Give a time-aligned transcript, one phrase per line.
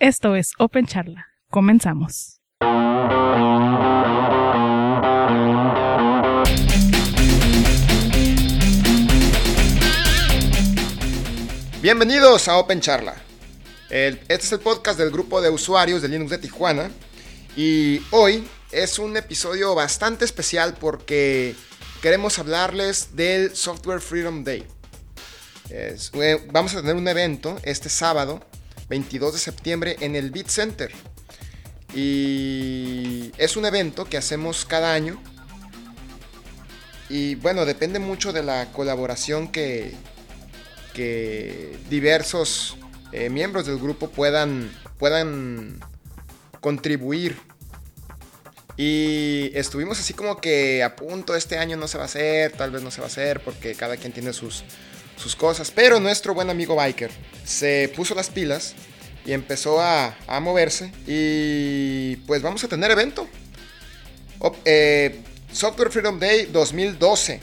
[0.00, 1.26] Esto es Open Charla.
[1.50, 2.40] Comenzamos.
[11.82, 13.16] Bienvenidos a Open Charla.
[13.90, 16.92] Este es el podcast del grupo de usuarios de Linux de Tijuana.
[17.56, 21.56] Y hoy es un episodio bastante especial porque
[22.02, 24.64] queremos hablarles del Software Freedom Day.
[25.70, 25.96] Eh,
[26.52, 28.40] vamos a tener un evento este sábado,
[28.88, 30.90] 22 de septiembre, en el Beat Center.
[31.94, 35.20] Y es un evento que hacemos cada año.
[37.08, 39.94] Y bueno, depende mucho de la colaboración que,
[40.94, 42.76] que diversos
[43.12, 45.80] eh, miembros del grupo puedan, puedan
[46.60, 47.36] contribuir.
[48.76, 52.70] Y estuvimos así como que a punto, este año no se va a hacer, tal
[52.70, 54.62] vez no se va a hacer, porque cada quien tiene sus,
[55.18, 55.70] sus cosas.
[55.70, 57.10] Pero nuestro buen amigo Biker
[57.44, 58.74] se puso las pilas
[59.26, 60.92] y empezó a, moverse.
[61.06, 63.28] Y pues vamos a tener evento.
[64.64, 65.20] Eh,
[65.52, 67.40] Software Freedom Day 2012.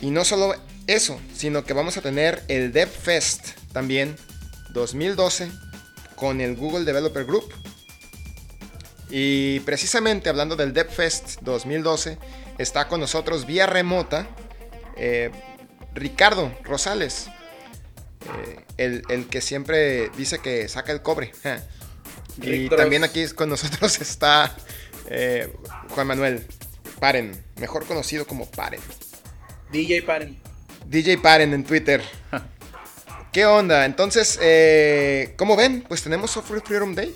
[0.00, 0.54] Y no solo
[0.86, 4.16] eso, sino que vamos a tener el DevFest también
[4.70, 5.50] 2012
[6.16, 7.52] con el Google Developer Group.
[9.10, 12.18] Y precisamente hablando del DevFest 2012,
[12.58, 14.26] está con nosotros vía remota
[14.96, 15.30] eh,
[15.94, 17.28] Ricardo Rosales,
[18.22, 21.32] eh, el, el que siempre dice que saca el cobre.
[22.42, 24.54] y también aquí con nosotros está
[25.08, 25.52] eh,
[25.90, 26.46] Juan Manuel
[27.00, 28.80] Paren, mejor conocido como Paren.
[29.70, 30.38] DJ Paren.
[30.86, 32.02] DJ Paren en Twitter.
[33.32, 33.86] ¿Qué onda?
[33.86, 35.84] Entonces, eh, ¿cómo ven?
[35.88, 37.14] Pues tenemos Software Freedom Day.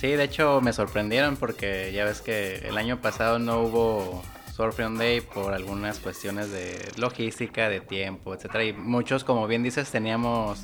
[0.00, 4.22] Sí, de hecho me sorprendieron porque ya ves que el año pasado no hubo
[5.32, 8.64] Por algunas cuestiones de logística, de tiempo, etcétera.
[8.64, 10.60] Y muchos, como bien dices, teníamos,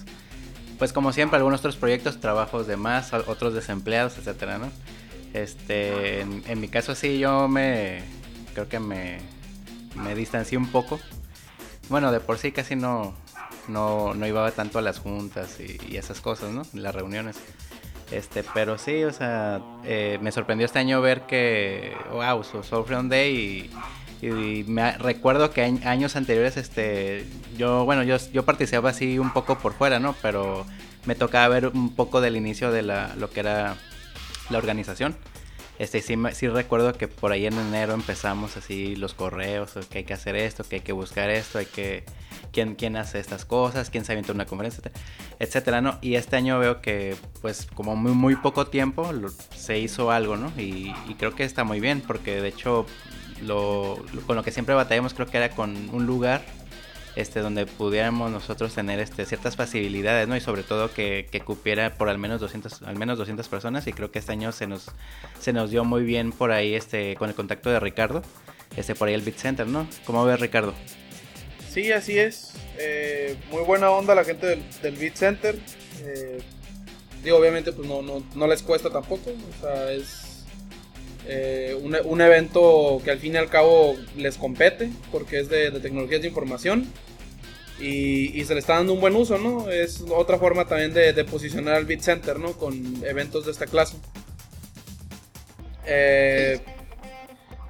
[0.78, 4.70] pues como siempre, algunos otros proyectos, trabajos de más, otros desempleados, etcétera, ¿no?
[5.32, 8.02] Este, en, en mi caso sí, yo me,
[8.54, 9.18] creo que me,
[9.94, 10.98] me distancié un poco.
[11.88, 13.14] Bueno, de por sí casi no,
[13.68, 16.62] no, no iba tanto a las juntas y, y esas cosas, ¿no?
[16.72, 17.36] Las reuniones.
[18.10, 22.84] Este, pero sí, o sea, eh, me sorprendió este año ver que, wow, so, Soul
[22.84, 23.68] Freedom Day
[24.22, 27.24] y, me recuerdo que añ- años anteriores, este,
[27.56, 30.14] yo, bueno, yo, yo participaba así un poco por fuera, ¿no?
[30.22, 30.64] Pero
[31.04, 33.76] me tocaba ver un poco del inicio de la, lo que era
[34.50, 35.16] la organización.
[35.78, 40.04] Este, sí, sí recuerdo que por ahí en enero empezamos así los correos, que hay
[40.04, 42.04] que hacer esto, que hay que buscar esto, hay que...
[42.52, 43.90] ¿Quién, quién hace estas cosas?
[43.90, 44.82] ¿Quién se avienta una conferencia?
[45.38, 45.98] etcétera, ¿no?
[46.00, 49.10] Y este año veo que, pues, como muy, muy poco tiempo
[49.54, 50.50] se hizo algo, ¿no?
[50.56, 52.86] Y, y creo que está muy bien, porque de hecho,
[53.42, 56.42] lo- con lo que siempre batallamos creo que era con un lugar
[57.16, 60.36] este, donde pudiéramos nosotros tener este, ciertas facilidades, ¿no?
[60.36, 64.10] Y sobre todo que, cupiera por al menos 200, al menos 200 personas y creo
[64.10, 64.90] que este año se nos,
[65.40, 68.22] se nos dio muy bien por ahí este, con el contacto de Ricardo,
[68.76, 69.88] este, por ahí el Bit Center, ¿no?
[70.04, 70.74] ¿Cómo ves Ricardo?
[71.70, 72.52] Sí, así es.
[72.78, 75.58] Eh, muy buena onda la gente del, del Beat Center.
[76.02, 76.38] Eh,
[77.22, 79.30] digo, obviamente, pues no, no, no les cuesta tampoco.
[79.30, 80.44] O sea, es
[81.26, 86.22] eh, un, evento que al fin y al cabo les compete, porque es de tecnologías
[86.22, 86.86] de información.
[87.78, 89.68] Y, se le está dando un buen uso, ¿no?
[89.70, 92.52] Es otra forma también de, de posicionar al Beat Center, ¿no?
[92.54, 93.96] Con eventos de esta clase.
[95.84, 96.58] Eh,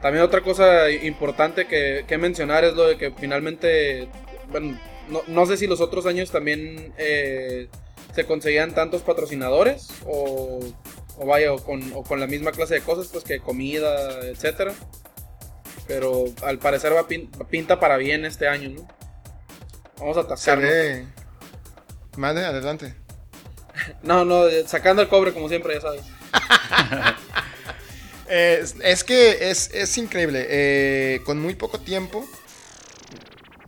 [0.01, 4.09] también otra cosa importante que, mencionar es lo de que finalmente,
[4.51, 4.79] bueno,
[5.09, 7.69] no, no sé si los otros años también eh,
[8.15, 10.61] se conseguían tantos patrocinadores o,
[11.19, 14.73] o vaya, o con, con la misma clase de cosas, pues que comida, etcétera.
[15.89, 18.96] Pero al parecer va pin- pinta para bien este año, ¿no?
[19.99, 20.65] Vamos a Se atascarnos.
[20.71, 21.07] ve.
[22.17, 22.95] Mande, adelante.
[24.03, 26.01] No, no, sacando el cobre como siempre, ya sabes.
[28.29, 30.47] Eh, es, es que es, es increíble.
[30.49, 32.27] eh, con muy poco tiempo,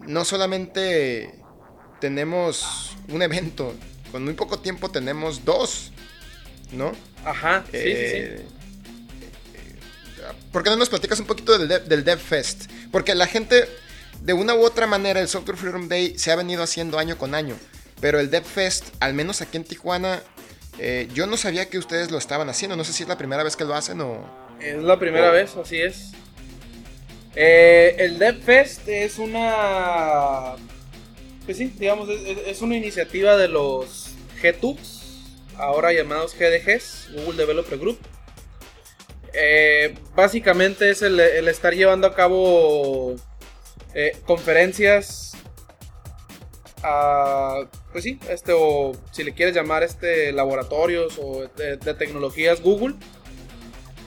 [0.07, 1.35] no solamente
[2.01, 3.75] tenemos un evento,
[4.11, 5.93] con muy poco tiempo tenemos dos,
[6.73, 6.93] ¿no?
[7.25, 7.93] Ajá, sí, sí, sí.
[7.93, 8.47] Eh,
[10.53, 12.71] ¿Por qué no nos platicas un poquito del, Dev- del DevFest?
[12.91, 13.69] Porque la gente,
[14.21, 17.35] de una u otra manera, el Software Freedom Day se ha venido haciendo año con
[17.35, 17.57] año.
[18.01, 20.23] Pero el DevFest, al menos aquí en Tijuana,
[20.79, 22.77] eh, yo no sabía que ustedes lo estaban haciendo.
[22.77, 24.25] No sé si es la primera vez que lo hacen o...
[24.61, 25.33] Es la primera Oh.
[25.33, 26.13] vez, así es.
[27.35, 30.57] Eh, el DevFest es una.
[31.45, 34.11] Pues sí, digamos, es, una iniciativa de los
[34.43, 35.03] GTUBs,
[35.57, 37.99] ahora llamados GDGs, Google Developer Group.
[39.33, 43.15] Eh, básicamente es el estar llevando a cabo
[43.95, 45.37] eh, conferencias
[46.83, 47.63] ah,
[47.93, 52.95] pues sí, este, o si le quieres llamar este, laboratorios o de, tecnologías Google.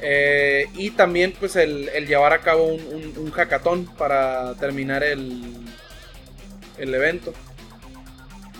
[0.03, 5.43] Eh, y también pues el, llevar a cabo un, un, para terminar el,
[6.77, 7.33] el evento.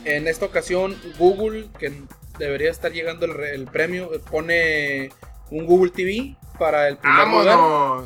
[0.05, 1.93] En esta ocasión Google, que
[2.37, 5.09] debería estar llegando el, el premio, pone
[5.49, 8.05] un Google TV para el primer lugar.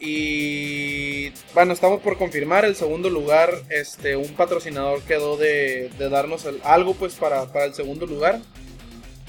[0.00, 3.50] Y bueno, estamos por confirmar el segundo lugar.
[3.68, 8.40] Este, un patrocinador quedó de, darnos algo pues para, para el segundo lugar.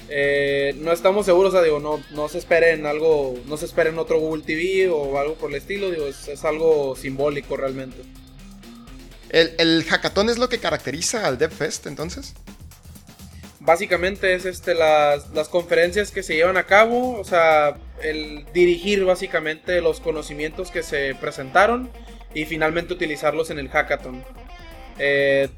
[0.08, 3.98] Eh, no estamos seguros, o sea, digo, no, no se esperen algo, no se esperen
[3.98, 8.02] otro Google TV o algo por el estilo, digo, es, es algo simbólico realmente.
[9.30, 12.34] ¿El, el hackathon es lo que caracteriza al DevFest entonces?
[13.64, 19.04] Básicamente es este las, las conferencias que se llevan a cabo, o sea, el dirigir
[19.04, 21.88] básicamente los conocimientos que se presentaron
[22.34, 24.24] y finalmente utilizarlos en el hackathon.
[24.98, 25.48] Eh,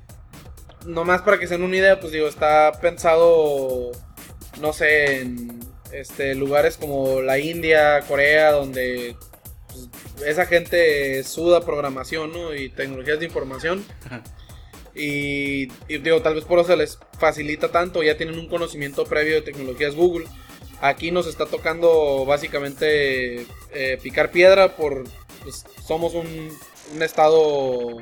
[0.84, 3.92] nomás para que se den una idea, pues digo, está pensado,
[4.60, 5.60] no sé, en
[5.92, 9.16] este, lugares como la India, Corea, donde
[9.68, 9.88] pues,
[10.26, 12.54] esa gente suda programación ¿no?
[12.54, 13.84] y tecnologías de información.
[14.94, 19.04] Y, y digo, tal vez por eso se les facilita tanto, ya tienen un conocimiento
[19.04, 20.26] previo de tecnologías Google.
[20.80, 25.04] Aquí nos está tocando básicamente eh, picar piedra por
[25.42, 26.50] pues, somos un,
[26.94, 27.96] un estado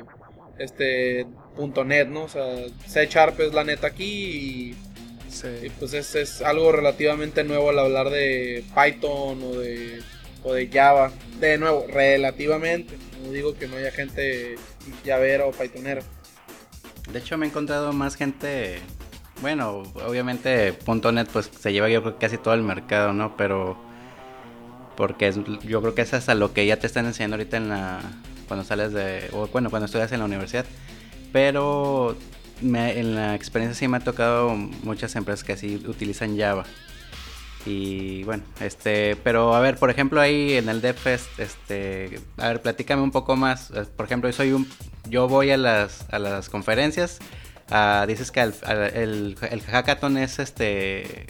[0.59, 1.25] este
[1.55, 2.23] punto .net, ¿no?
[2.23, 2.43] O sea,
[2.87, 4.75] C Sharp es la neta aquí y,
[5.29, 5.47] Sí.
[5.63, 9.99] y, pues es, es algo relativamente nuevo al hablar de Python o de,
[10.43, 11.11] o de Java.
[11.39, 12.95] De nuevo, relativamente.
[13.23, 14.55] No digo que no haya gente
[15.03, 16.03] llavera o pythonera.
[17.11, 18.79] De hecho, me he encontrado más gente.
[19.41, 23.35] Bueno, obviamente .NET pues se lleva yo creo casi todo el mercado, ¿no?
[23.35, 23.77] Pero
[24.95, 27.69] porque es- yo creo que es hasta lo que ya te están enseñando ahorita en
[27.69, 27.99] la
[28.47, 30.65] cuando sales de o bueno, cuando estudias en la universidad.
[31.31, 32.15] Pero
[32.61, 36.63] en la experiencia sí me ha tocado muchas empresas que así utilizan Java.
[37.65, 42.61] Y bueno, este, pero a ver, por ejemplo, ahí en el DevFest, este, a ver,
[42.61, 43.71] platícame un poco más.
[43.95, 44.69] Por ejemplo, yo soy un,
[45.09, 47.19] yo voy a las, a las conferencias.
[47.69, 51.27] ah, dices que el, el hackathon es este,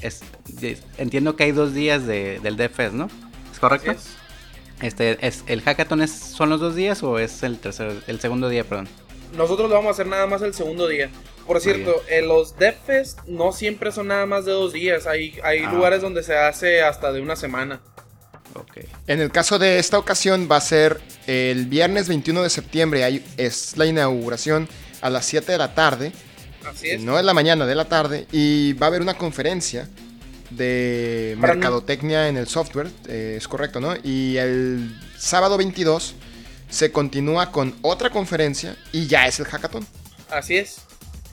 [0.00, 0.22] es,
[0.98, 3.08] entiendo que hay dos días de, del DevFest, ¿no?
[3.52, 3.90] ¿Es correcto?
[3.90, 4.16] Es.
[4.82, 8.48] Este, es, el hackathon es, son los dos días o es el tercer, el segundo
[8.48, 8.88] día, perdón.
[9.36, 11.10] Nosotros lo vamos a hacer nada más el segundo día.
[11.46, 15.06] Por cierto, en los DevFest no siempre son nada más de dos días.
[15.06, 15.72] Hay, hay Ah.
[15.72, 17.80] lugares donde se hace hasta de una semana.
[18.54, 18.78] Ok.
[19.06, 23.24] En el caso de esta ocasión va a ser el viernes 21 de septiembre, ahí
[23.36, 24.68] es la inauguración
[25.00, 26.12] a las 7 de la tarde,
[26.64, 27.00] Así es.
[27.02, 29.88] no es la mañana, de la tarde, y va a haber una conferencia
[30.50, 33.94] de Para no- mercadotecnia en el software, eh, es correcto, ¿no?
[34.02, 36.14] Y el sábado 22
[36.68, 39.86] se continúa con otra conferencia y ya es el hackathon.
[40.30, 40.76] Así es.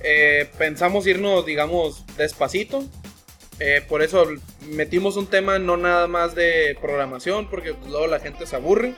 [0.04, 2.84] Eh, pensamos irnos, digamos, despacito.
[3.60, 4.26] Eh, por eso
[4.70, 8.96] metimos un tema no nada más de programación, porque pues, luego la gente se aburre.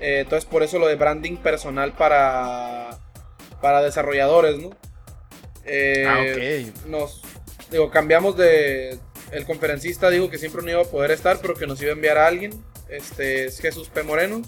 [0.00, 2.98] Eh, entonces por eso lo de branding personal para,
[3.60, 4.70] para desarrolladores, ¿no?
[6.06, 6.86] Ah, ok.
[6.86, 7.22] nos
[7.70, 8.98] digo cambiamos de
[9.30, 11.94] el conferencista dijo que siempre no iba a poder estar pero que nos iba a
[11.94, 14.42] enviar a alguien este es Jesús P Moreno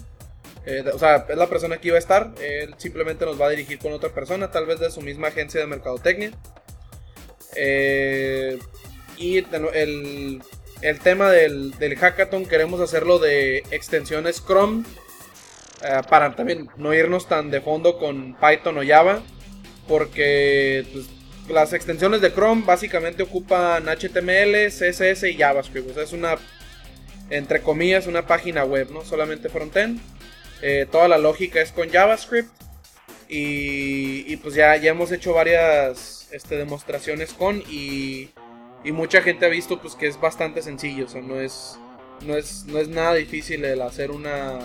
[0.65, 3.49] Eh, o sea es la persona que iba a estar él simplemente nos va a
[3.49, 6.31] dirigir con otra persona tal vez de su misma agencia de mercadotecnia
[7.55, 8.57] Eh,
[9.17, 10.41] y el,
[10.81, 14.83] el tema del, del hackathon queremos hacerlo de extensiones Chrome
[15.83, 19.21] eh, para también no irnos tan de fondo con Python o Java
[19.87, 21.09] porque pues,
[21.49, 25.91] las extensiones de Chrome básicamente ocupan HTML, CSS y JavaScript.
[25.91, 26.37] O sea, es una,
[27.29, 29.03] entre comillas, una página web, ¿no?
[29.03, 29.99] Solamente frontend.
[30.65, 32.49] Eh, toda la lógica es con JavaScript.
[33.29, 38.29] Y, y, pues ya, ya hemos hecho varias este, demostraciones con y,
[38.83, 41.05] y mucha gente ha visto pues que es bastante sencillo.
[41.05, 41.77] O sea, no es,
[42.25, 44.59] no es, no es nada difícil el hacer una,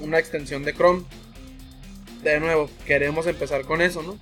[0.00, 1.04] una extensión de Chrome.
[2.22, 4.18] De nuevo, queremos empezar con eso, ¿no?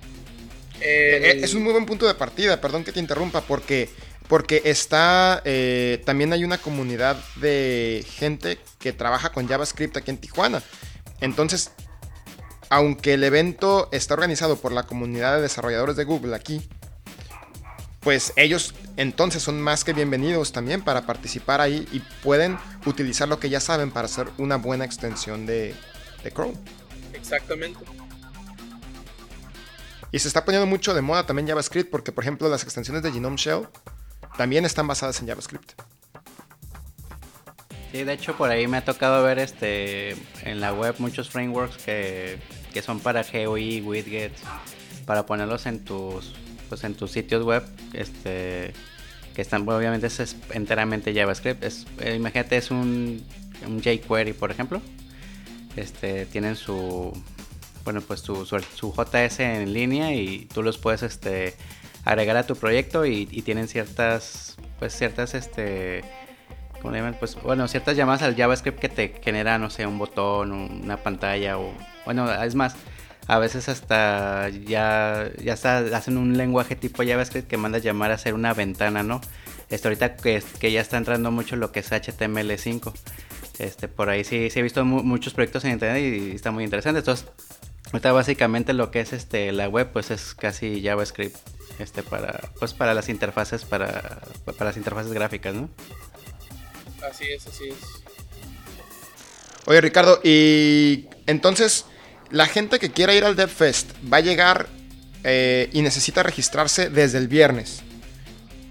[0.81, 3.89] Eh, El- Es un muy buen punto de partida, perdón que te interrumpa, porque,
[4.27, 10.17] porque está, eh, también hay una comunidad de gente que trabaja con JavaScript aquí en
[10.17, 10.63] Tijuana.
[11.21, 11.71] Entonces,
[12.69, 16.67] aunque el evento está organizado por la comunidad de desarrolladores de Google aquí,
[17.99, 23.39] pues ellos entonces son más que bienvenidos también para participar ahí y pueden utilizar lo
[23.39, 25.75] que ya saben para hacer una buena extensión de,
[26.23, 26.55] de Chrome.
[27.13, 27.79] Exactamente.
[30.11, 33.11] Y se está poniendo mucho de moda también JavaScript porque, por ejemplo, las extensiones de
[33.11, 33.67] Genome Shell
[34.37, 35.73] también están basadas en JavaScript.
[37.91, 41.77] Sí, de hecho por ahí me ha tocado ver este en la web muchos frameworks
[41.77, 42.39] que,
[42.73, 44.41] que son para GUI, widgets
[45.05, 46.33] para ponerlos en tus
[46.67, 47.63] pues en tus sitios web
[47.93, 48.73] este
[49.33, 53.23] que están obviamente es enteramente JavaScript eh, imagínate es un,
[53.65, 54.81] un jQuery por ejemplo
[55.75, 57.13] este tienen su
[57.83, 61.55] bueno pues su, su, JS en línea y tú los puedes este
[62.05, 66.03] agregar a tu proyecto y, y tienen ciertas pues ciertas este
[66.81, 67.17] ¿cómo le llaman?
[67.19, 71.57] pues bueno ciertas llamadas al JavaScript que te genera no sé un botón una pantalla
[71.57, 71.73] o
[72.05, 72.75] bueno es más
[73.27, 78.15] a veces hasta ya, ya está, hacen un lenguaje tipo JavaScript que manda llamar a
[78.15, 79.19] hacer una ventana, ¿no?
[79.69, 82.93] Este, ahorita que, que ya está entrando mucho lo que es HTML5.
[83.57, 86.99] Este, por ahí sí, sí he visto muchos proyectos en internet y, está muy interesante.
[86.99, 87.27] Entonces,
[87.91, 91.35] ahorita básicamente lo que es este la web, pues es casi JavaScript,
[91.79, 95.69] este, para, pues para las interfaces, para, para las interfaces gráficas, ¿no?
[97.01, 97.77] Así es, así es.
[99.67, 101.85] Oye, Ricardo, y entonces
[102.29, 104.67] la gente que quiera ir al DevFest va a llegar
[105.23, 107.81] eh, y necesita registrarse desde el viernes.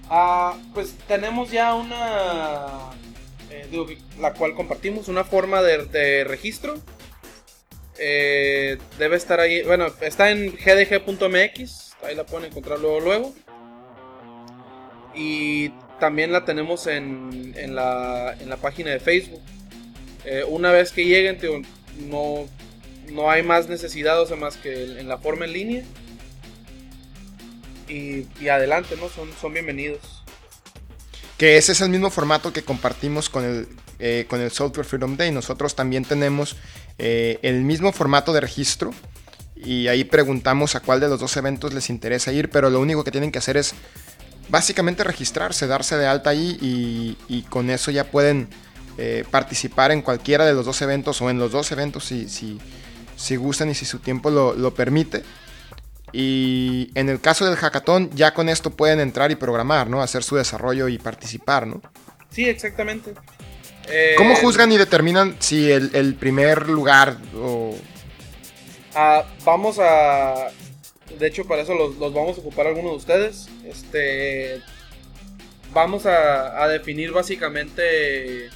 [0.08, 2.66] Ah, pues tenemos ya una,
[3.50, 6.80] eh, la cual compartimos, una forma de, registro.
[7.98, 13.34] Eh, debe estar ahí, bueno, está en gdg.mx, ahí la pueden encontrar luego, luego.
[15.14, 15.70] Y
[16.00, 19.40] también la tenemos en, en, la, en la página de Facebook.
[20.48, 21.38] una vez que lleguen,
[22.08, 22.46] no
[23.10, 25.84] no hay más necesidad, o sea, más que en la forma en línea.
[27.88, 29.08] Y, adelante, ¿no?
[29.08, 30.22] Son, son bienvenidos.
[31.36, 33.68] Que ese es el mismo formato que compartimos con el,
[33.98, 35.30] eh, con el Software Freedom Day.
[35.30, 36.56] Nosotros también tenemos
[36.98, 38.92] eh, el mismo formato de registro.
[39.64, 42.50] Y ahí preguntamos a cuál de los dos eventos les interesa ir.
[42.50, 43.74] Pero lo único que tienen que hacer es
[44.48, 46.58] básicamente registrarse, darse de alta ahí.
[46.60, 48.48] Y, y con eso ya pueden
[48.96, 52.60] eh, participar en cualquiera de los dos eventos o en los dos eventos si, si,
[53.16, 55.24] si gustan y si su tiempo lo, permite.
[56.12, 60.00] Y en el caso del hackathon, ya con esto pueden entrar y programar, ¿no?
[60.00, 61.82] Hacer su desarrollo y participar, ¿no?
[62.30, 63.14] Sí, exactamente.
[64.16, 67.76] ¿Cómo eh, juzgan y determinan si el, primer lugar o...
[68.94, 70.50] Ah, vamos a...
[71.18, 73.48] De hecho, para eso los, vamos a ocupar algunos de ustedes.
[73.64, 74.60] Este...
[75.72, 78.48] Vamos a, definir básicamente...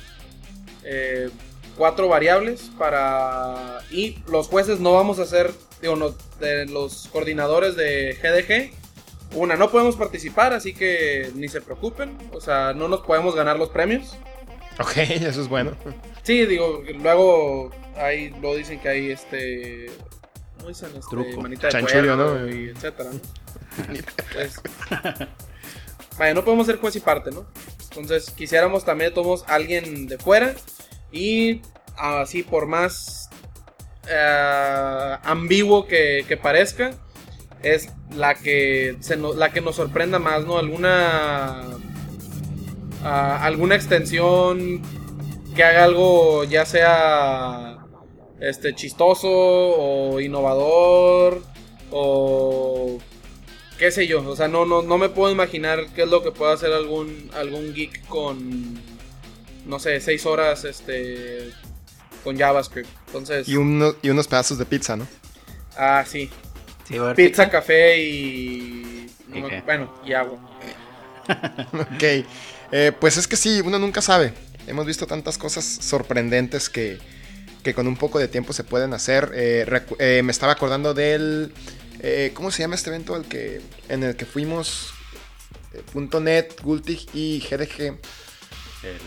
[0.85, 1.29] Eh,
[1.77, 3.79] cuatro variables para...
[3.91, 9.37] Y los jueces no vamos a ser, digo, de los coordinadores de GDG.
[9.37, 12.17] Una, no podemos participar, así que ni se preocupen.
[12.33, 14.17] O sea, no nos podemos ganar los premios.
[14.81, 15.77] Ok, eso es bueno.
[16.23, 19.87] Sí, digo, luego ahí lo dicen que hay este...
[20.69, 20.91] ¿Cómo dicen?
[20.99, 21.41] Este, Truco.
[21.41, 22.47] Manita de ¿no?
[22.47, 23.21] Y etcétera, ¿no?
[24.35, 24.61] Pues,
[26.19, 27.47] vaya, no podemos ser juez y parte, ¿no?
[27.91, 30.55] Entonces, quisiéramos también tomos alguien de fuera
[31.11, 31.63] y
[31.97, 33.31] así por más
[34.09, 36.91] eh, ambiguo que, parezca,
[37.63, 40.59] es la que, se la que nos sorprenda más, ¿no?
[40.59, 41.63] Alguna,
[43.05, 44.83] ah, alguna extensión
[45.57, 47.78] que haga algo ya sea
[48.41, 51.43] este, chistoso o innovador
[51.91, 52.99] o
[53.79, 56.33] qué sé yo, o sea, no, no, no me puedo imaginar qué es lo que
[56.33, 58.79] pueda hacer algún, algún geek con
[59.69, 61.53] no sé, seis horas este,
[62.25, 62.89] con JavaScript.
[63.07, 65.07] Entonces, y, unos pedazos de pizza, ¿no?
[65.77, 66.29] Ah, sí.
[67.15, 69.07] pizza, café y...
[69.65, 70.39] bueno, y agua.
[71.73, 72.03] ok.
[72.73, 74.33] Eh, pues es que sí, uno nunca sabe.
[74.67, 76.99] Hemos visto tantas cosas sorprendentes que,
[77.63, 79.33] que con un poco de tiempo se pueden hacer.
[79.35, 79.67] Eh,
[79.99, 81.53] eh, me estaba acordando del...
[82.35, 84.95] ¿Cómo se llama este evento el que, en el que fuimos?
[85.95, 87.99] .NET, Gultig y GDG.
[88.85, 89.01] El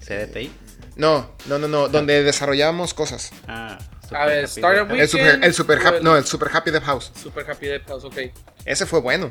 [0.00, 0.50] CDTI?
[0.96, 3.32] No, no, no, no, donde desarrollábamos cosas.
[3.48, 3.78] Ah,
[4.12, 7.12] a ver, Startup El super, el super happy, no, el Super Happy Dev House.
[7.20, 8.18] Super Happy Dev House, ok.
[8.64, 9.30] Ese fue bueno.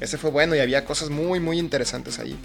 [0.00, 2.36] Ese fue bueno y había cosas muy, muy interesantes ahí.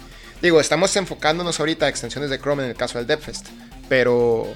[0.42, 3.48] Digo, estamos enfocándonos ahorita a extensiones de Chrome en el caso del DevFest.
[3.88, 4.46] Pero,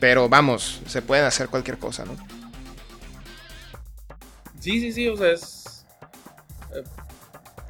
[0.00, 2.16] pero vamos, se pueden hacer cualquier cosa, ¿no?
[4.60, 5.86] Sí, sí, sí, o sea, es...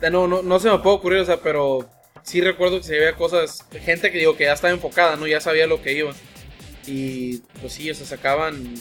[0.02, 1.88] Eh, no, no, no se me puede ocurrir, o sea, pero
[2.23, 5.26] sí recuerdo que se veía cosas, gente que digo que ya estaba enfocada, ¿no?
[5.26, 6.12] Ya sabía lo que iba.
[6.87, 8.75] Y pues sí, o sea, sacaban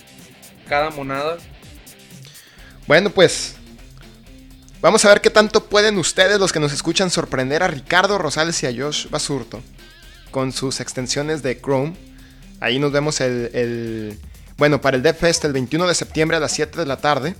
[0.67, 1.37] cada monada.
[2.87, 3.55] Bueno, pues
[4.81, 8.61] vamos a ver qué tanto pueden ustedes, los que nos escuchan, sorprender a Ricardo Rosales
[8.63, 9.61] y a Josh Basurto
[10.31, 11.93] con sus extensiones de Chrome.
[12.59, 14.19] Ahí nos vemos el,
[14.57, 17.35] bueno, para el DevFest el 21 de septiembre a las 7 de la tarde.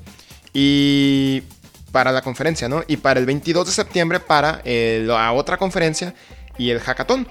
[0.53, 1.43] Y
[1.91, 2.83] para la conferencia, ¿no?
[2.87, 6.13] Y para el 22 de septiembre para eh, la otra conferencia
[6.57, 7.25] y el hackathon.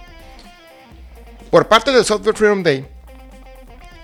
[1.51, 2.87] Por parte del Software Freedom Day,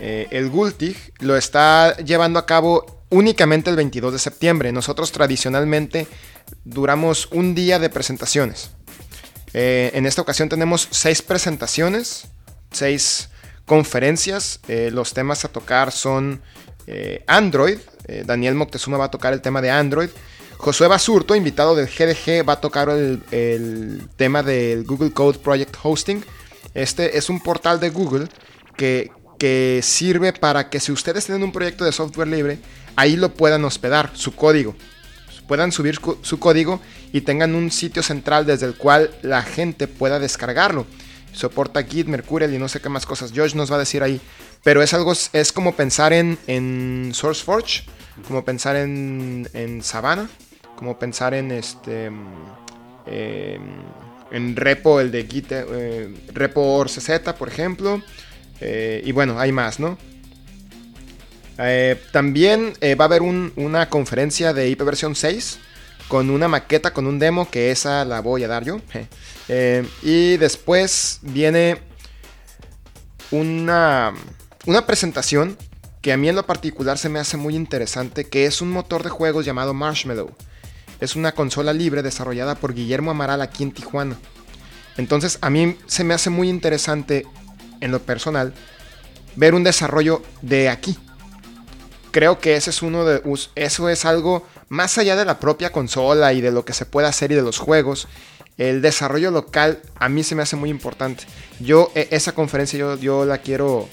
[0.00, 4.70] eh, el Gultig lo está llevando a cabo únicamente el 22 de septiembre.
[4.70, 6.06] Nosotros tradicionalmente
[6.64, 8.70] duramos un día de presentaciones.
[9.54, 12.26] Eh, en esta ocasión tenemos seis presentaciones,
[12.70, 13.29] seis
[13.70, 14.58] conferencias.
[14.66, 16.40] Eh, los temas a tocar son
[16.88, 17.78] eh, Android.
[18.26, 20.08] Daniel Moctezuma va a tocar el tema de Android.
[20.56, 25.76] Josué Basurto, invitado del GDG, va a tocar el, el tema del Google Code Project
[25.80, 26.24] Hosting.
[26.74, 28.26] Este es un portal de Google
[28.76, 32.58] que, que sirve para que si ustedes tienen un proyecto de software libre,
[32.96, 34.74] ahí lo puedan hospedar, su código.
[35.46, 36.80] Puedan subir su código
[37.12, 40.86] y tengan un sitio central desde el cual la gente pueda descargarlo.
[41.32, 43.32] Soporta Git, Mercurial y no sé qué más cosas.
[43.32, 44.20] George nos va a decir ahí.
[44.62, 47.84] Pero es algo, es como pensar en, en SourceForge,
[48.26, 50.28] como pensar en, en Savannah,
[50.76, 52.06] como pensar en este.
[53.06, 53.58] Em,
[54.30, 58.02] en repo, el de Git, eh, repo OrCZ, por ejemplo.
[58.60, 59.98] Eh, y bueno, hay más, ¿no?
[61.58, 65.58] Eh, también eh, va a haber una conferencia de IP versión 6
[66.08, 68.80] con una maqueta, con un demo, que esa la voy a dar yo.
[70.02, 71.82] y después viene
[73.30, 74.12] una,
[74.66, 75.56] una presentación
[76.02, 79.02] que a mí en lo particular se me hace muy interesante, que es un motor
[79.02, 80.30] de juegos llamado Marshmallow.
[81.00, 84.16] Es una consola libre desarrollada por Guillermo Amaral aquí en Tijuana.
[84.96, 87.26] Entonces a mí se me hace muy interesante
[87.80, 88.54] en lo personal,
[89.36, 90.96] ver un desarrollo de aquí.
[92.10, 93.22] Creo que ese es uno de
[93.54, 97.06] eso es algo más allá de la propia consola y de lo que se puede
[97.06, 98.08] hacer y de los juegos.
[98.60, 101.24] El desarrollo local a mí se me hace muy importante.
[101.60, 103.88] Yo e, esa conferencia yo, yo la quiero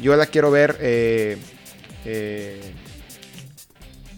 [0.00, 1.36] yo la quiero ver eh,
[2.04, 2.60] eh,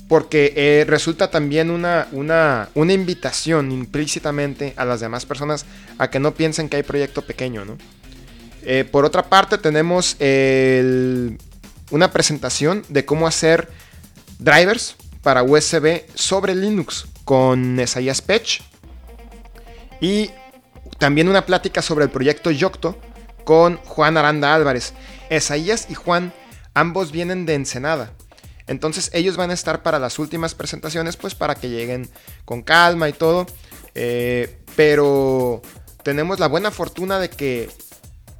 [0.08, 5.66] porque eh, resulta también una, una, una invitación implícitamente a las demás personas
[5.98, 7.76] a que no piensen que hay proyecto pequeño, ¿no?
[8.90, 10.16] Por otra parte, tenemos
[11.90, 13.68] una presentación de cómo hacer
[14.38, 18.69] drivers para USB sobre Linux con Esaias Pech.
[20.00, 20.30] Y
[20.98, 22.98] también una plática sobre el proyecto Yocto
[23.44, 24.94] con Juan Aranda Álvarez.
[25.28, 26.32] Esaías y Juan
[26.74, 28.12] ambos vienen de Ensenada.
[28.66, 32.08] Entonces ellos van a estar para las últimas presentaciones, pues para que lleguen
[32.44, 33.46] con calma y todo.
[33.94, 35.60] Eh, pero
[36.04, 37.68] tenemos la buena fortuna de que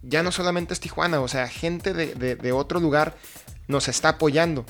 [0.02, 3.16] ya no solamente es Tijuana, o sea, gente de, otro lugar
[3.66, 4.64] nos está apoyando.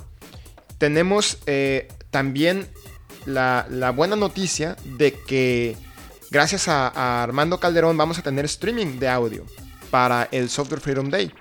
[0.79, 2.67] Tenemos eh, también
[3.27, 5.77] la, buena noticia de que
[6.31, 9.45] gracias a, Armando Calderón vamos a tener streaming de audio
[9.91, 11.33] para el Software Freedom Day.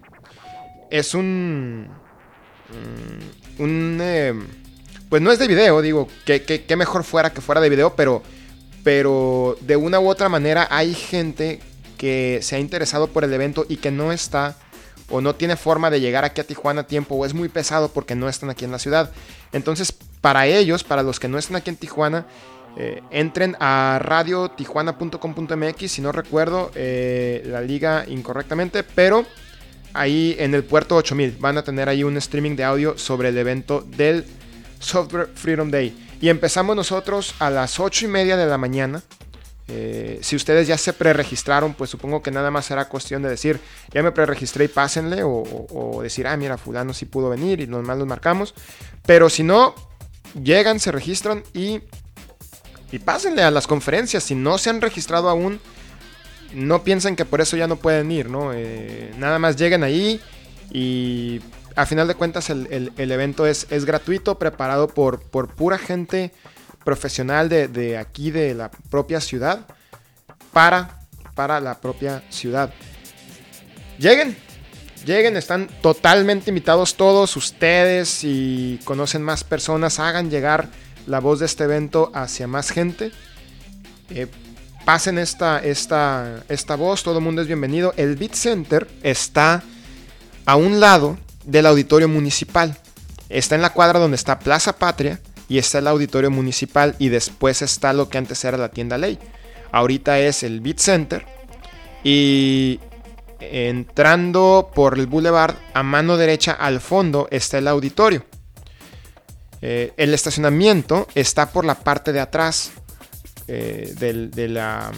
[0.89, 1.87] Es un...
[2.69, 4.33] Mm, un eh,
[5.09, 8.21] pues no es de video, digo, que, mejor fuera que fuera de video, pero,
[8.83, 11.59] pero de una u otra manera hay gente
[11.97, 14.55] que se ha interesado por el evento y que no está
[15.09, 17.89] o no tiene forma de llegar aquí a Tijuana a tiempo o es muy pesado
[17.89, 19.11] porque no están aquí en la ciudad.
[19.51, 22.27] Entonces, para ellos, para los que no están aquí en Tijuana,
[22.81, 29.25] eh, entren a radiotijuana.com.mx, si no recuerdo eh, la liga incorrectamente, pero
[29.93, 33.37] ahí en el puerto 8000 van a tener ahí un streaming de audio sobre el
[33.37, 34.25] evento del
[34.79, 35.93] Software Freedom Day.
[36.21, 39.03] Y empezamos nosotros a las 8 y media de la mañana.
[39.67, 43.59] Eh, si ustedes ya se preregistraron, pues supongo que nada más será cuestión de decir,
[43.93, 47.97] ya me preregistré y pásenle, o, decir, ah, mira, fulano sí pudo venir y nomás
[47.97, 48.53] los marcamos.
[49.05, 49.75] Pero si no,
[50.41, 51.81] llegan, se registran y,
[52.91, 54.23] y pásenle a las conferencias.
[54.23, 55.59] Si no se han registrado aún,
[56.53, 58.51] no piensen que por eso ya no pueden ir, ¿no?
[58.53, 60.19] Eh, nada más lleguen ahí
[60.71, 61.41] y
[61.75, 66.31] a final de cuentas el, evento es, es, gratuito, preparado por, por pura gente
[66.83, 69.65] profesional de, aquí, de la propia ciudad,
[70.51, 70.99] para,
[71.35, 72.73] para la propia ciudad.
[73.99, 74.35] Lleguen,
[75.05, 80.69] lleguen, están totalmente invitados todos ustedes y conocen más personas, hagan llegar
[81.09, 83.11] la voz de este evento hacia más gente.
[84.11, 84.27] Eh,
[84.85, 87.93] pasen esta, esta, esta voz, todo el mundo es bienvenido.
[87.97, 89.63] El Beat Center está
[90.45, 92.77] a un lado del auditorio municipal.
[93.27, 97.63] Está en la cuadra donde está Plaza Patria y está el auditorio municipal y después
[97.63, 99.17] está lo que antes era la tienda ley.
[99.71, 101.25] Ahorita es el Beat Center
[102.03, 102.79] y
[103.39, 108.25] entrando por el boulevard a mano derecha al fondo está el auditorio.
[109.61, 112.71] Eh, el estacionamiento está por la parte de atrás
[113.47, 114.91] eh, de la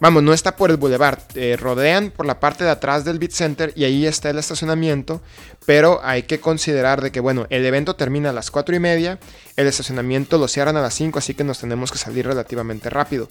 [0.00, 3.32] Vamos, no está por el boulevard, eh, rodean por la parte de atrás del Beat
[3.32, 5.20] Center y ahí está el estacionamiento,
[5.66, 9.18] pero hay que considerar de que, bueno, el evento termina a las 4 y media,
[9.56, 13.28] el estacionamiento lo cierran a las 5, así que nos tenemos que salir relativamente rápido.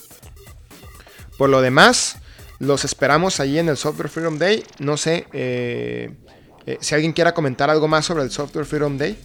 [1.38, 2.17] Por lo demás,
[2.60, 4.65] los esperamos ahí en el Software Freedom Day.
[4.80, 5.26] No sé
[6.82, 9.17] si alguien quiera comentar algo más sobre el Software Freedom Day.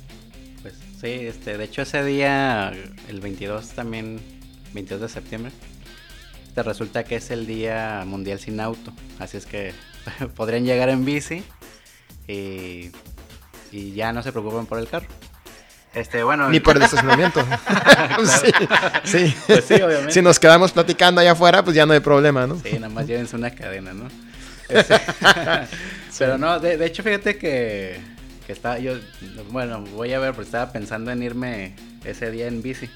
[1.03, 2.73] Sí, este, de hecho ese día,
[3.09, 4.21] el 22 también,
[4.73, 5.51] 22 de septiembre,
[6.55, 8.93] te resulta que es el día mundial sin auto.
[9.19, 9.75] Así es que
[10.37, 11.43] podrían llegar en bici
[12.29, 12.93] y,
[13.73, 15.09] y ya no se preocupen por el carro.
[15.93, 17.45] Este, bueno, Ni por el estacionamiento.
[18.25, 18.53] sí,
[19.03, 19.37] sí.
[19.49, 20.13] Pues sí, obviamente.
[20.13, 22.61] Si nos quedamos platicando allá afuera, pues ya no hay problema, ¿no?
[22.61, 24.07] Sí, nada más llévense una cadena, ¿no?
[24.69, 25.01] Este,
[26.17, 28.12] Pero no, de, de hecho, fíjate que,
[28.43, 28.95] que estaba yo,
[29.51, 31.75] bueno, voy a ver, porque estaba pensando en irme
[32.05, 32.89] ese día en bici.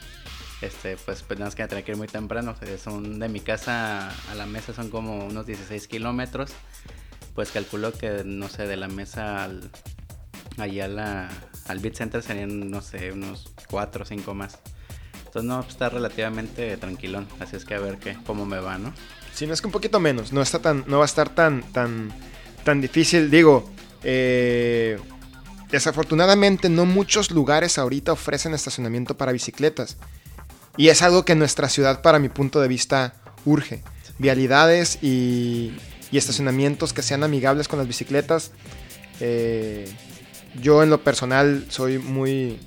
[0.62, 2.54] Este, pues, pues nada más que tener que ir muy temprano.
[2.82, 6.50] Son de mi casa a la mesa son como unos 16 kilómetros.
[7.35, 9.70] Pues calculo que, no sé, de la mesa al,
[10.56, 11.28] allá a la,
[11.68, 14.59] al Beat Center serían, no sé, unos 4 o 5 más.
[15.18, 17.28] Entonces, no, pues, está relativamente tranquilón.
[17.40, 18.94] Así es que a ver qué, cómo me va, ¿no?
[19.35, 20.32] Sí, no es que un poquito menos.
[20.32, 22.11] No está tan, no va a estar tan, tan,
[22.64, 23.30] tan difícil.
[23.30, 23.70] Digo,
[24.02, 24.98] eh,
[25.76, 29.96] desafortunadamente no muchos lugares ahorita ofrecen estacionamiento para bicicletas.
[30.78, 33.82] Y es algo que nuestra ciudad, para mi punto de vista, urge.
[34.18, 35.76] Vialidades y,
[36.10, 38.52] y estacionamientos que sean amigables con las bicicletas.
[39.20, 39.86] Eh,
[40.62, 42.58] yo en lo personal soy muy...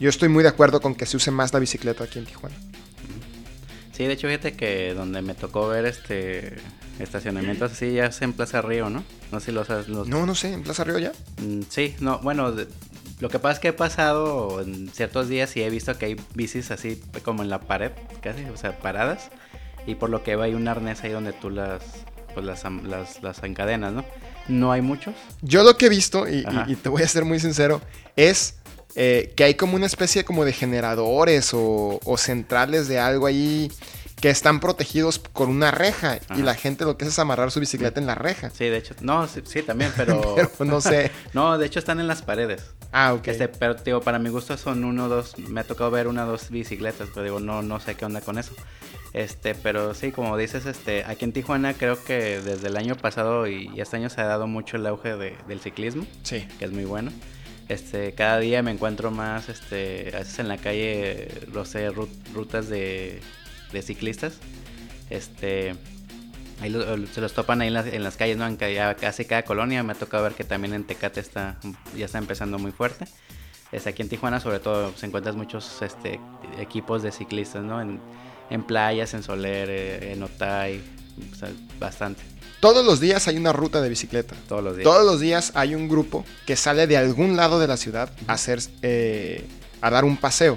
[0.00, 2.56] Yo estoy muy de acuerdo con que se use más la bicicleta aquí en Tijuana.
[3.92, 6.56] Sí, de hecho, fíjate que donde me tocó ver este
[7.00, 9.04] estacionamientos así ya es en Plaza Río, ¿no?
[9.32, 9.68] No sé si los...
[9.88, 11.12] los- No, no sé, en Plaza Río ya.
[11.42, 12.66] Mm, Sí, no, bueno, de-
[13.20, 16.16] lo que pasa es que he pasado en ciertos días y he visto que hay
[16.34, 17.90] bicis así como en la pared,
[18.22, 19.30] casi, o sea, paradas.
[19.86, 21.82] Y por lo que veo hay un arnés ahí donde tú las,
[22.34, 24.04] pues las, las, las encadenas, ¿no?
[24.46, 25.14] No hay muchos.
[25.42, 26.64] Yo lo que he visto, y, y- Ajá.
[26.68, 27.80] y te voy a ser muy sincero,
[28.16, 28.54] es
[28.94, 33.70] eh, que hay como una especie como de generadores o, o centrales de algo ahí
[34.20, 37.60] que están protegidos con una reja y la gente lo que hace es amarrar su
[37.60, 38.50] bicicleta en la reja.
[38.50, 40.34] Sí, de hecho, no, sí, sí, también, pero...
[40.34, 41.10] Pero no sé.
[41.34, 42.62] no, de hecho están en las paredes.
[42.92, 43.28] Ah, ok.
[43.28, 45.38] Este, pero digo, para mi gusto son uno o dos.
[45.38, 48.20] Me ha tocado ver una o dos bicicletas, pero digo, no, no sé qué onda
[48.20, 48.52] con eso.
[49.12, 53.46] Este, pero sí, como dices, este, aquí en Tijuana creo que desde el año pasado
[53.46, 56.46] y este año se ha dado mucho el auge de- del ciclismo, Sí.
[56.58, 57.10] que es muy bueno.
[57.68, 62.08] Este, cada día me encuentro más, este, a veces en la calle, no sé, ru-
[62.34, 63.20] rutas de,
[63.72, 64.34] de ciclistas.
[65.10, 65.74] Este,
[66.60, 68.46] ahí lo- se los topan ahí en las, en las calles, ¿no?
[68.46, 69.82] En ya casi cada colonia.
[69.82, 71.58] Me ha tocado ver que también en Tecate está,
[71.96, 73.06] ya está empezando muy fuerte.
[73.72, 76.18] Este, aquí en Tijuana, sobre todo, se encuentran muchos este,
[76.58, 77.80] equipos de ciclistas, ¿no?
[77.82, 78.00] En,
[78.50, 80.80] en playas, en Soler, eh, en Otay,
[81.32, 82.22] o sea, bastante,
[82.60, 84.34] Todos los días hay una ruta de bicicleta.
[84.48, 84.84] todos los días.
[84.84, 88.32] Todos los días hay un grupo que sale de algún lado de la ciudad a
[88.32, 89.46] hacer, eh,
[89.82, 90.56] a dar un paseo.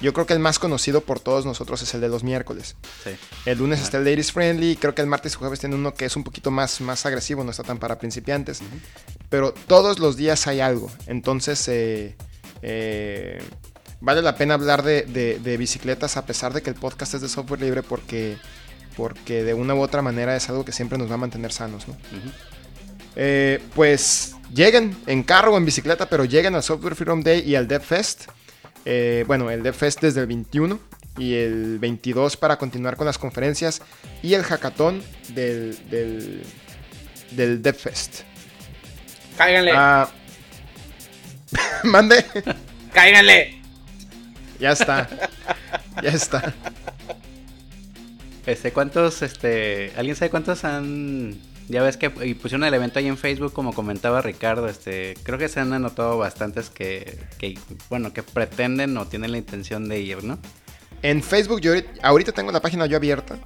[0.00, 2.76] Yo creo que el más conocido por todos nosotros es el de los miércoles.
[3.02, 3.10] Sí.
[3.46, 4.76] El lunes está el Ladies Friendly.
[4.76, 7.42] Creo que el martes y jueves tiene uno que es un poquito más, más agresivo,
[7.42, 8.60] no está tan para principiantes.
[9.28, 10.90] Pero todos los días hay algo.
[11.08, 12.16] Entonces, eh,
[12.62, 13.42] eh,
[14.00, 17.20] vale la pena hablar de, de- de bicicletas a pesar de que el podcast es
[17.20, 18.36] de software libre porque,
[18.96, 21.88] porque de una u otra manera es algo que siempre nos va a mantener sanos.
[21.88, 21.96] ¿no?
[23.16, 27.56] Eh, pues lleguen en carro o en bicicleta, pero lleguen al Software Freedom Day y
[27.56, 28.26] al Dev Fest.
[28.90, 30.80] Eh, bueno, el Dev Fest desde el 21
[31.18, 33.82] y el 22 para continuar con las conferencias
[34.22, 35.02] y el hackathon
[35.34, 36.42] del, del,
[37.32, 38.20] del Dev Fest.
[39.36, 40.08] Cáiganle, Ah,
[41.84, 42.24] mande,
[42.94, 43.60] cáiganle.
[44.58, 45.06] ya está,
[46.02, 46.54] ya está.
[48.46, 53.06] Este, ¿cuántos, este, alguien sabe cuántos han, ya ves que y pusieron el evento ahí
[53.06, 57.58] en Facebook como comentaba Ricardo, este, creo que se han anotado bastantes que, que,
[57.90, 60.38] bueno, que pretenden o tienen la intención de ir, ¿no?
[61.02, 63.38] En Facebook, yo ahorita- tengo la página yo abierta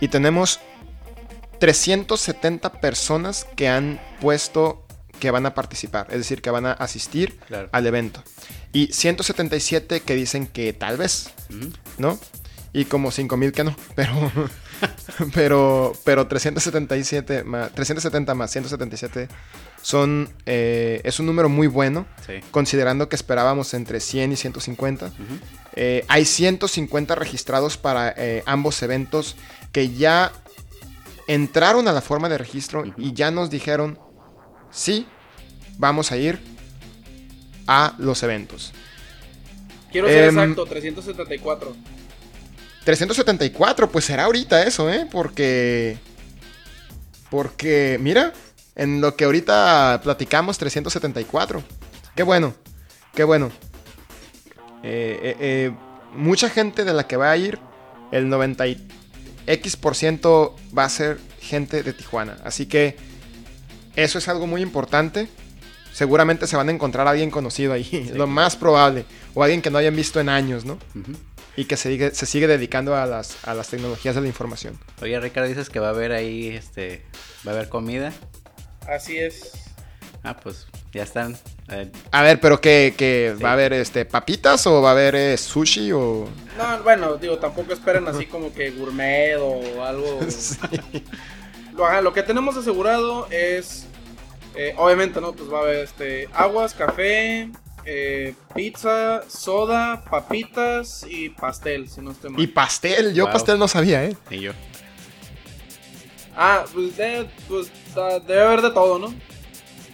[0.00, 0.60] y tenemos
[1.58, 4.86] 370 personas que han puesto
[5.20, 7.68] que van a participar, es decir, que van a asistir Claro.
[7.72, 8.22] al evento.
[8.72, 11.30] Y 177 que dicen que tal vez.
[11.98, 12.18] ¿no?
[12.72, 14.12] Y como 5000 que no, pero
[15.34, 19.28] pero pero 377 más 370 más 177
[19.82, 22.34] son eh, es un número muy bueno Sí.
[22.50, 25.06] considerando que esperábamos entre 100 y 150.
[25.06, 25.14] Ujú.
[25.76, 29.36] Eh, hay 150 registrados para eh, ambos eventos
[29.72, 30.32] que ya
[31.26, 33.98] entraron a la forma de registro y ya nos dijeron,
[34.70, 35.06] sí,
[35.78, 36.38] vamos a ir
[37.66, 38.72] a los eventos.
[39.90, 41.74] Quiero ser Em, exacto, 374.
[42.84, 45.08] 374, pues será ahorita eso, ¿eh?
[45.10, 45.98] Porque...
[47.30, 48.32] Porque, mira,
[48.76, 51.62] en lo que ahorita platicamos, 374.
[52.14, 52.54] Qué bueno,
[53.14, 53.50] qué bueno.
[54.82, 55.72] Eh, eh, eh,
[56.14, 57.58] mucha gente de la que va a ir,
[58.12, 58.88] el 90 y
[59.46, 62.36] X por ciento va a ser gente de Tijuana.
[62.44, 62.96] Así que
[63.96, 65.28] eso es algo muy importante.
[65.92, 69.70] seguramente se van a encontrar a alguien conocido ahí, lo más probable, o alguien que
[69.70, 70.74] no hayan visto en años, ¿no?
[70.94, 71.12] Ujú.
[71.56, 74.78] Y que se sigue, se sigue dedicando a las, a las tecnologías de la información.
[75.02, 77.04] Oye, Ricardo, dices que va a haber ahí, este,
[77.46, 78.12] va a haber comida.
[78.88, 79.52] Así es.
[80.24, 81.36] Ah, pues ya están.
[81.70, 83.42] Eh, A ver, pero que, que Sí.
[83.42, 86.26] va a haber este papitas o va a haber eh, sushi o
[86.58, 90.20] No, bueno, digo, tampoco esperen así como que gourmet o algo.
[91.76, 93.86] Lo, ajá, lo que tenemos asegurado es,
[94.54, 95.32] eh, obviamente, ¿no?
[95.32, 97.50] Pues va a haber este, aguas, café,
[97.86, 102.40] eh, pizza, soda, papitas y pastel, si no estoy mal.
[102.42, 103.14] y pastel.
[103.14, 103.32] Yo Wow.
[103.32, 104.16] pastel no sabía, ¿eh?
[104.30, 104.52] y yo.
[106.36, 109.14] Ah, pues, de- pues da- debe haber de todo, ¿no?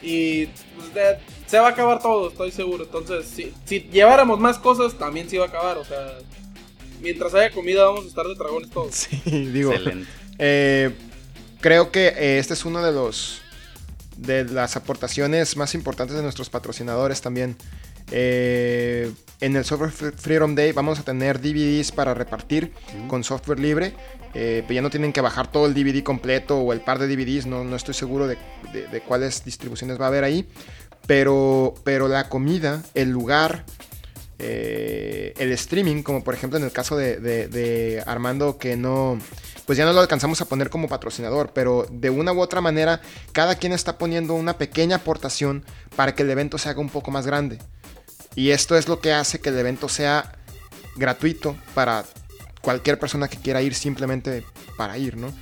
[0.02, 2.84] Y pues, de- se va a acabar todo, estoy seguro.
[2.84, 5.76] Entonces, si, si lleváramos más cosas, también se iba a acabar.
[5.78, 6.18] O sea,
[7.00, 8.94] mientras haya comida, vamos a estar de dragones todos.
[8.94, 9.72] Sí, digo.
[9.72, 10.08] Excelente.
[10.38, 10.94] Eh,
[11.60, 13.42] creo que eh, este es uno de los
[14.20, 17.56] de las aportaciones más importantes de nuestros patrocinadores también.
[18.12, 22.72] Eh, en el Software Fre- Freedom Day vamos a tener DVDs para repartir
[23.08, 23.94] con software libre.
[24.34, 27.08] Eh, pues ya no tienen que bajar todo el DVD completo o el par de
[27.08, 27.46] DVDs.
[27.46, 28.36] No, no estoy seguro de,
[28.72, 30.46] de- de cuáles distribuciones va a haber ahí.
[31.06, 33.64] Pero, pero la comida, el lugar,
[34.38, 39.18] eh, el streaming, como por ejemplo en el caso de, de- de Armando, que no,
[39.70, 43.00] pues ya no lo alcanzamos a poner como patrocinador, pero de una u otra manera,
[43.30, 47.12] cada quien está poniendo una pequeña aportación para que el evento se haga un poco
[47.12, 47.60] más grande.
[48.34, 50.32] Y esto es lo que hace que el evento sea
[50.96, 52.04] gratuito para
[52.62, 54.44] cualquier persona que quiera ir simplemente
[54.76, 55.32] para ir, ¿no?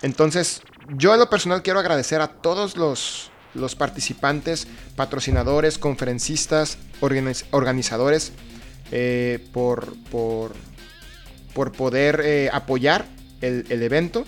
[0.00, 0.62] Entonces,
[0.96, 8.32] yo en lo personal quiero agradecer a todos los, los participantes, patrocinadores, conferencistas, organiz- organizadores,
[8.90, 10.54] eh, por, por,
[11.52, 14.24] por poder eh, apoyar el, el evento.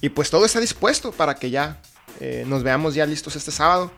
[0.00, 1.80] Y pues todo está dispuesto para que ya
[2.20, 3.90] eh, nos veamos ya listos este sábado,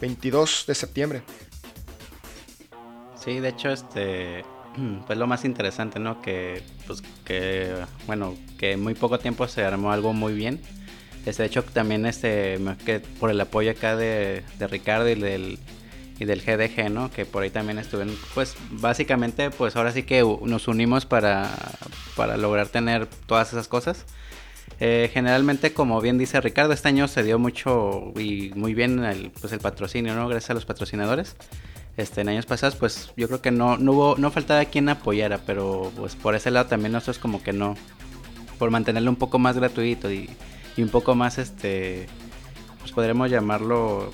[0.00, 1.22] 22 de septiembre.
[3.22, 4.44] Sí, de hecho, este,
[5.06, 6.20] pues lo más interesante, ¿no?
[6.22, 7.74] Que, pues, que,
[8.06, 10.60] bueno, que en muy poco tiempo se armó algo muy bien.
[11.26, 15.58] Este, de hecho, también, este, que por el apoyo acá de, de Ricardo y del,
[16.18, 17.10] y del GDG, ¿no?
[17.10, 21.50] Que por ahí también estuvieron, pues, básicamente, pues ahora sí que nos unimos para,
[22.16, 24.04] para lograr tener todas esas cosas.
[24.80, 29.30] Eh, generalmente, como bien dice Ricardo, este año se dio mucho y muy bien el,
[29.30, 30.28] pues, el patrocinio, ¿no?
[30.28, 31.36] Gracias a los patrocinadores.
[31.96, 35.38] Este, en años pasados, pues yo creo que no, no hubo, no faltaba quien apoyara,
[35.38, 37.74] pero pues por ese lado también nosotros como que no,
[38.56, 40.30] por mantenerlo un poco más gratuito y,
[40.76, 42.06] y un poco más, este,
[42.78, 44.12] pues podremos llamarlo,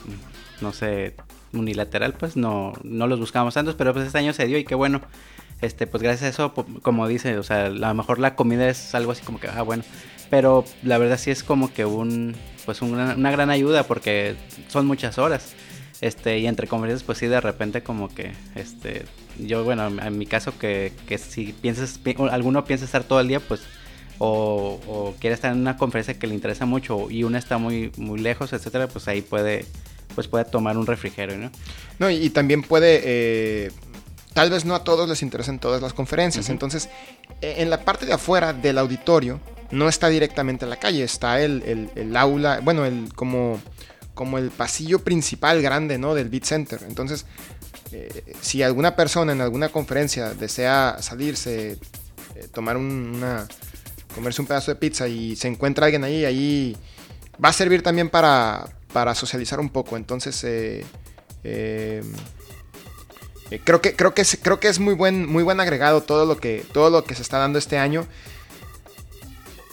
[0.62, 1.14] no sé,
[1.55, 4.75] unilateral, pues no, no los buscábamos tantos, pero pues este año se dio y qué
[4.75, 5.01] bueno.
[5.61, 8.95] Este, pues gracias a eso, como dice, o sea, a lo mejor la comida es
[8.95, 9.85] algo así como que, ah, bueno,
[10.31, 12.35] pero la verdad sí es como que un,
[12.67, 14.37] pues un una gran ayuda porque
[14.69, 15.55] son muchas horas.
[16.01, 19.05] Este, y entre conferencias, pues sí, de repente como que, este,
[19.38, 21.99] yo, bueno, en mi caso que, que si piensas,
[22.31, 23.62] alguno piensa estar todo el día, pues,
[24.19, 27.90] o, o quiere estar en una conferencia que le interesa mucho y una está muy,
[27.97, 29.64] muy lejos, etcétera, pues ahí puede,
[30.14, 31.51] pues puede tomar un refrigerio, ¿no?
[31.99, 33.73] No, y, y también puede, eh,
[34.33, 36.49] tal vez no a todos les interesen todas las conferencias.
[36.49, 36.88] Entonces,
[37.40, 39.40] eh, en la parte de afuera del auditorio,
[39.71, 43.61] no está directamente en la calle, está el, el- el aula, bueno, el como,
[44.14, 46.14] como el pasillo principal grande, ¿no?
[46.14, 46.81] Del Beat Center.
[46.87, 47.27] Entonces,
[47.90, 51.79] eh, si alguna persona en alguna conferencia desea salirse,
[52.37, 53.49] eh, tomar un- una,
[54.14, 56.77] comerse un pedazo de pizza y se encuentra alguien ahí, ahí
[57.45, 59.96] va a servir también para, para socializar un poco.
[59.96, 60.87] Entonces, eh,
[61.42, 62.00] eh,
[63.50, 66.24] eh, creo que creo que es, creo que es muy buen muy buen agregado todo
[66.24, 68.07] lo que todo lo que se está dando este año.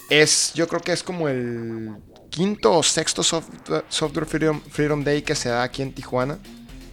[0.10, 1.92] Es yo creo que es como el
[2.32, 6.40] quinto o sexto software, Software Freedom, Freedom Day que se da aquí en Tijuana.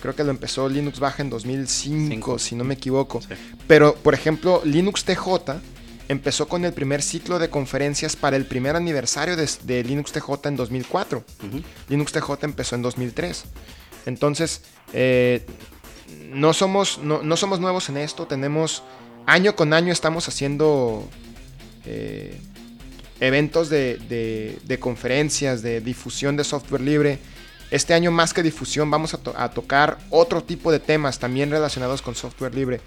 [0.02, 2.38] Creo que lo empezó Linux Baja en 2005, Cinco.
[2.38, 3.22] si no me equivoco.
[3.22, 3.28] Sí.
[3.66, 5.56] Pero, por ejemplo, Linux TJ
[6.08, 10.48] empezó con el primer ciclo de conferencias para el primer aniversario de, de Linux TJ
[10.48, 11.24] en 2004.
[11.46, 11.62] Ujú.
[11.88, 13.44] Linux TJ empezó en 2003.
[14.06, 15.44] Entonces, eh,
[16.30, 18.26] no, somos, no, no somos nuevos en esto.
[18.26, 18.82] Tenemos,
[19.26, 21.06] año con año estamos haciendo
[21.84, 22.40] eh,
[23.20, 27.18] eventos de, de- de conferencias, de difusión de software libre.
[27.70, 31.50] Este año más que difusión vamos a, to- a tocar otro tipo de temas también
[31.50, 32.80] relacionados con software libre.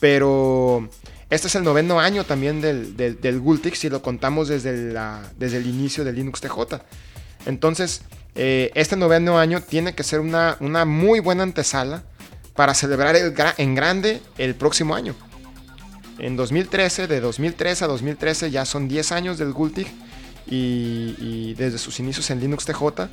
[0.00, 0.88] Pero
[1.30, 5.22] este es el noveno año también del, del, del Gultix si lo contamos desde, la,
[5.38, 6.80] desde el inicio de Linux TJ.
[7.46, 8.02] Entonces,
[8.34, 12.02] eh, este noveno año tiene que ser una, una muy buena antesala
[12.54, 15.14] para celebrar el en grande el próximo año.
[16.18, 19.86] En 2013, de 2013 a 2013 ya son 10 años del Gultig
[20.46, 23.08] y, y desde sus inicios en Linux TJ.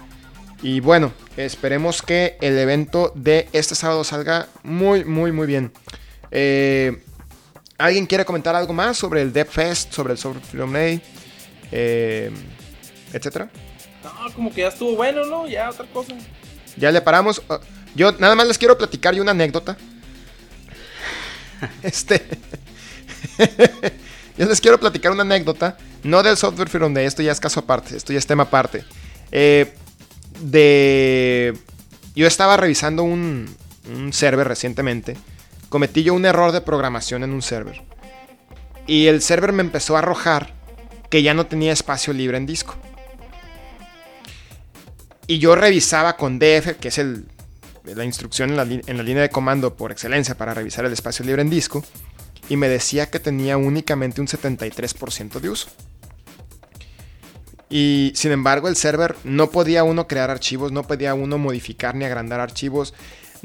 [0.61, 5.71] Y bueno, esperemos que el evento de este sábado salga muy, muy, muy bien.
[6.31, 7.03] Eh,
[7.77, 11.01] ¿Alguien quiere comentar algo más sobre el Dev Fest, sobre el Software Film Day,
[11.71, 12.31] eh,
[13.11, 13.49] etcétera?
[14.03, 15.47] No, como que ya estuvo bueno, ¿no?
[15.47, 16.13] Ya otra cosa.
[16.77, 17.41] Ya le paramos.
[17.49, 17.55] Uh,
[17.95, 19.77] Yo nada más les quiero platicar y una anécdota.
[21.83, 22.21] Este.
[24.37, 25.77] Yo les quiero platicar una anécdota.
[26.03, 28.85] No del Software Film Day, esto ya es caso aparte, esto ya es tema aparte.
[29.31, 29.73] Eh,
[30.39, 31.57] de.
[32.15, 33.53] Yo estaba revisando un,
[33.93, 35.17] un server recientemente.
[35.75, 37.83] Cometí yo un error de programación en un server.
[38.87, 40.53] Y el server me empezó a arrojar
[41.09, 42.77] que ya no tenía espacio libre en disco.
[45.27, 47.25] Y yo revisaba con DF, que es el,
[47.83, 51.25] la instrucción en la, en la línea de comando por excelencia para revisar el espacio
[51.25, 51.83] libre en disco.
[52.47, 55.67] Y me decía que tenía únicamente un 73% de uso.
[57.69, 62.05] Y sin embargo el server no podía uno crear archivos, no podía uno modificar ni
[62.05, 62.93] agrandar archivos.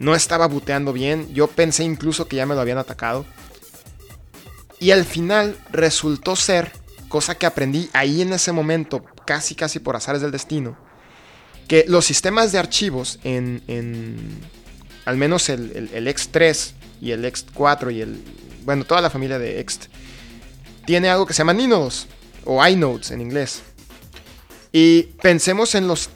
[0.00, 1.32] No estaba booteando bien.
[1.32, 3.24] Yo pensé incluso que ya me lo habían atacado.
[4.80, 6.72] Y al final resultó ser,
[7.08, 10.76] cosa que aprendí ahí en ese momento, casi casi por azares del destino,
[11.68, 13.62] que los sistemas de archivos en,
[15.04, 18.24] al menos el, el- el X3 y el X4 y el,
[18.64, 19.80] bueno, toda la familia de X,
[20.86, 22.06] tiene algo que se llama Ninodes
[22.46, 23.60] o iNodes en inglés.
[24.72, 26.08] Y pensemos en los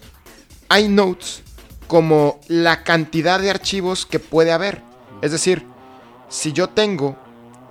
[0.77, 1.43] iNodes
[1.87, 4.83] como la cantidad de archivos que puede haber.
[5.23, 5.65] Es decir,
[6.29, 7.17] si yo tengo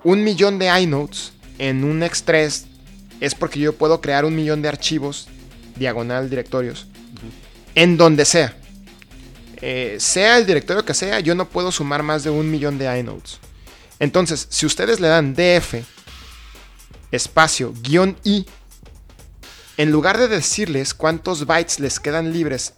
[0.03, 2.65] un millón de iNodes en un X3,
[3.19, 5.27] es porque yo puedo crear un millón de archivos,
[5.75, 6.87] diagonal directorios,
[7.75, 8.55] en donde sea.
[9.61, 12.99] Eh, sea el directorio que sea, yo no puedo sumar más de un millón de
[12.99, 13.39] iNodes.
[13.99, 15.85] Entonces, si ustedes le dan df
[17.11, 18.45] espacio guion i,
[19.77, 22.73] en lugar de decirles cuántos bytes les quedan libres,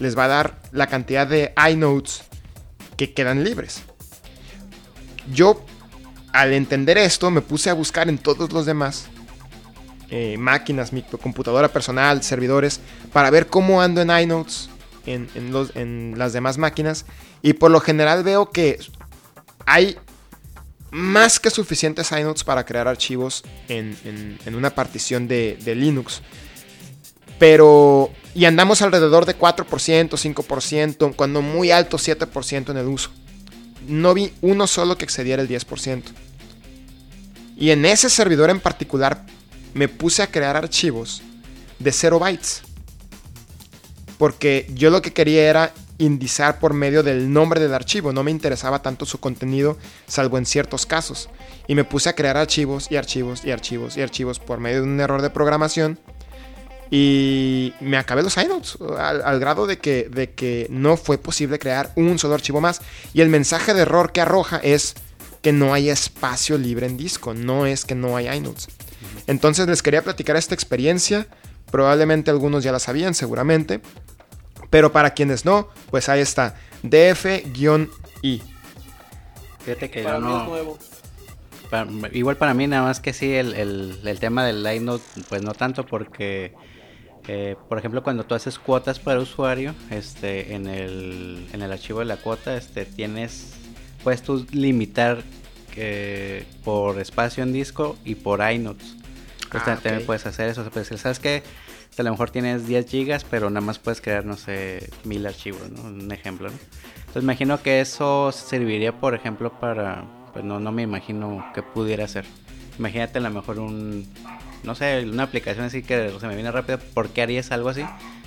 [0.00, 2.22] les va a dar la cantidad de iNodes
[2.96, 3.82] que quedan libres.
[5.32, 5.64] Yo,
[6.32, 9.06] al entender esto, me puse a buscar en todos los demás
[10.10, 12.80] eh, máquinas, mi computadora personal, servidores,
[13.12, 14.70] para ver cómo ando en iNodes
[15.06, 17.04] en, en los- las demás máquinas.
[17.42, 18.78] Y por lo general veo que
[19.66, 19.96] hay
[20.90, 26.22] más que suficientes iNodes para crear archivos en, una partición de Linux.
[27.38, 29.66] Pero, y andamos alrededor de 4%,
[30.10, 33.10] 5%, cuando muy alto 7% en el uso.
[33.86, 36.02] No vi uno solo que excediera el 10%.
[37.56, 39.24] Y en ese servidor en particular
[39.74, 41.22] me puse a crear archivos
[41.78, 42.62] de 0 bytes.
[44.18, 48.12] Porque yo lo que quería era indizar por medio del nombre del archivo.
[48.12, 51.28] No me interesaba tanto su contenido, salvo en ciertos casos.
[51.66, 54.88] Y me puse a crear archivos y archivos y archivos y archivos por medio de
[54.88, 55.98] un error de programación.
[56.90, 61.58] Y me acabé los iNodes al, al grado de que, de que no fue posible
[61.58, 62.80] crear un solo archivo más.
[63.12, 64.94] Y el mensaje de error que arroja es
[65.42, 68.68] que no hay espacio libre en disco, no es que no hay iNodes.
[69.26, 71.26] Entonces les quería platicar esta experiencia.
[71.70, 73.80] Probablemente algunos ya la sabían, seguramente.
[74.70, 76.54] Pero para quienes no, pues ahí está.
[76.82, 78.42] DF-I.
[79.64, 80.44] Fíjate que Para yo mí es no.
[80.46, 80.78] nuevo.
[82.12, 85.52] igual para mí, nada más que sí, el, el- el tema del iNote, pues no
[85.52, 86.54] tanto porque.
[87.28, 91.98] Eh, por ejemplo, cuando tú haces cuotas para usuario, este, en el, en el archivo
[91.98, 93.52] de la cuota, este, tienes,
[94.02, 95.22] puedes tú limitar
[95.76, 98.96] eh, por espacio en disco y por iNotes.
[99.50, 100.62] Ah, también puedes hacer eso.
[100.62, 101.42] O sea, puedes decir, ¿sabes qué?
[101.98, 105.68] A lo mejor tienes 10 gigas, pero nada más puedes crear, no sé, mil archivos,
[105.70, 105.82] ¿no?
[105.82, 106.56] Un ejemplo, ¿no?
[107.00, 110.04] Entonces imagino que eso serviría, por ejemplo, para...
[110.32, 112.24] Pues no, no me imagino que pudiera ser.
[112.78, 114.06] Imagínate a lo mejor un...
[114.64, 116.78] No sé, una aplicación así que se me viene rápido.
[116.78, 117.84] ¿Por qué harías algo así?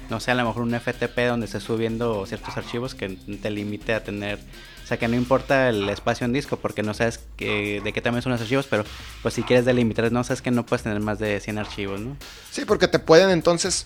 [0.09, 3.09] No sé, a lo mejor un FTP donde estés subiendo ciertos archivos que
[3.41, 4.39] te limite a tener...
[4.83, 8.01] O sea, que no importa el espacio en disco porque no sabes que- de qué
[8.01, 8.83] tamaño son los archivos, pero
[9.21, 12.17] pues si quieres delimitar, no sabes que no puedes tener más de 100 archivos, ¿no?
[12.51, 13.85] Sí, porque te pueden entonces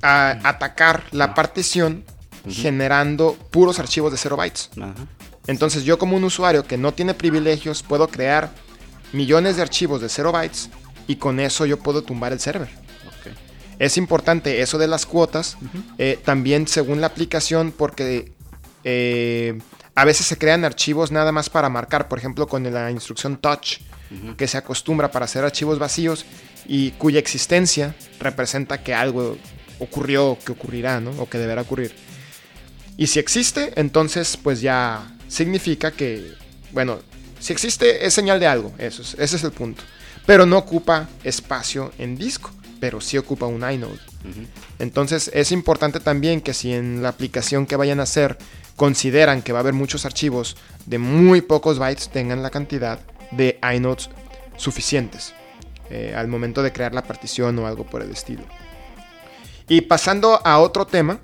[0.00, 2.04] a- atacar la partición
[2.48, 4.70] generando puros archivos de 0 bytes.
[5.48, 8.50] Entonces yo como un usuario que no tiene privilegios puedo crear
[9.12, 10.70] millones de archivos de 0 bytes
[11.12, 12.68] y con eso yo puedo tumbar el server.
[13.78, 15.56] Es importante eso de las cuotas,
[15.98, 18.32] eh, también según la aplicación, porque
[18.84, 19.58] eh,
[19.94, 23.78] a veces se crean archivos nada más para marcar, por ejemplo con la instrucción touch,
[24.36, 26.26] que se acostumbra para hacer archivos vacíos
[26.66, 29.38] y cuya existencia representa que algo
[29.78, 31.10] ocurrió, que ocurrirá, ¿no?
[31.18, 31.94] O que deberá ocurrir.
[32.98, 36.32] Y si existe, entonces pues ya significa que,
[36.72, 36.98] bueno,
[37.40, 39.82] si existe es señal de algo, eso es- ese es el punto.
[40.26, 42.50] Pero no ocupa espacio en disco,
[42.80, 43.98] pero sí ocupa un inode.
[44.78, 48.38] Entonces es importante también que si en la aplicación que vayan a hacer
[48.76, 50.56] consideran que va a haber muchos archivos
[50.86, 53.00] de muy pocos bytes, tengan la cantidad
[53.30, 54.10] de inodes
[54.56, 55.34] suficientes
[55.90, 58.44] eh, al momento de crear la partición o algo por el estilo.
[59.68, 61.20] Y pasando a otro tema,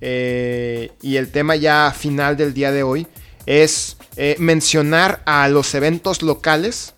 [0.00, 3.06] eh, y el tema ya final del día de hoy,
[3.46, 6.94] es eh, mencionar a los eventos locales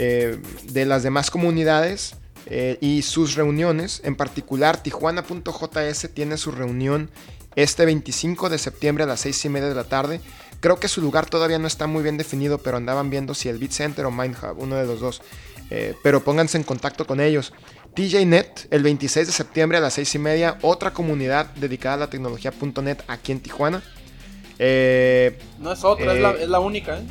[0.00, 2.14] eh, de las demás comunidades
[2.46, 4.00] eh, y sus reuniones.
[4.04, 7.10] En particular, Tijuana.js tiene su reunión
[7.56, 10.20] este 25 de septiembre a las 6 y media de la tarde.
[10.60, 13.58] Creo que su lugar todavía no está muy bien definido, pero andaban viendo si el
[13.58, 15.20] Beat Center o MindHub, uno de los dos.
[15.70, 17.52] Eh, pero pónganse en contacto con ellos.
[17.94, 22.10] TJNet, el 26 de septiembre a las 6 y media, otra comunidad dedicada a la
[22.10, 23.82] tecnología.net aquí en Tijuana.
[24.60, 27.02] Eh, No es otra, es, la, Eh, es la única, ¿eh?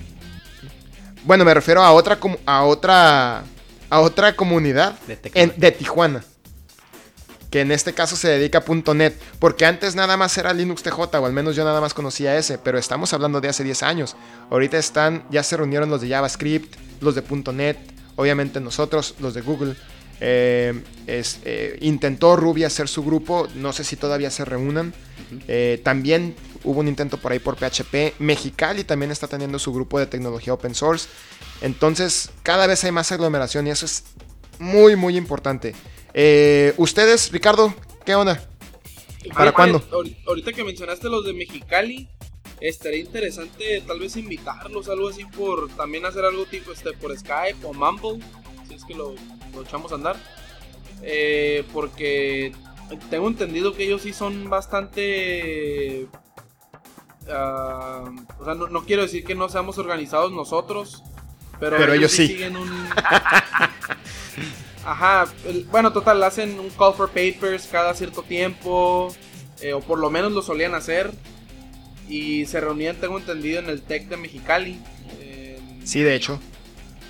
[1.27, 3.43] Bueno, me refiero a otra, a otra,
[3.89, 5.53] a otra comunidad De en- tecnología.
[5.57, 6.23] de Tijuana.
[7.51, 9.17] Que en este caso se dedica a .NET.
[9.39, 12.57] Porque antes nada más era Linux TJ, o al menos yo nada más conocía ese.
[12.57, 14.15] Pero estamos hablando de hace 10 años.
[14.49, 17.23] Ahorita están, ya se reunieron los de JavaScript, los de
[17.53, 17.77] .NET,
[18.17, 19.75] obviamente nosotros, los de Google.
[20.19, 24.93] Eh, es- eh, intentó Ruby hacer su grupo, no sé si todavía se reúnan.
[25.47, 26.35] Eh, también
[26.69, 28.15] hubo un intento por ahí por PHP.
[28.19, 31.07] Mexicali también está teniendo su grupo de tecnología open source.
[31.61, 34.03] Entonces, cada vez hay más aglomeración y eso es
[34.59, 35.73] muy, muy importante.
[36.13, 37.73] Eh, Ustedes, Ricardo,
[38.05, 38.43] ¿qué onda?
[39.33, 39.81] ¿Para cuándo?
[39.91, 42.09] ahori- Ahorita que mencionaste los de Mexicali,
[42.61, 47.65] estaría interesante tal vez invitarlos, algo así, por también hacer algo tipo este por Skype
[47.65, 48.23] o Mumble,
[48.67, 49.15] si es que lo,
[49.53, 50.15] lo echamos a andar.
[51.03, 52.51] Eh, porque
[53.09, 56.07] tengo entendido que ellos sí son bastante...
[57.31, 58.05] ah,
[58.39, 61.03] o sea, no, no quiero decir que no seamos organizados nosotros,
[61.59, 62.27] pero, Pero ellos sí.
[62.27, 62.69] siguen un...
[64.85, 69.13] Ajá, el- bueno, total, hacen un call for papers cada cierto tiempo,
[69.61, 71.11] eh, o por lo menos lo solían hacer,
[72.07, 74.79] y se reunían, tengo entendido, en el TEC de Mexicali.
[75.83, 76.39] Sí, de hecho.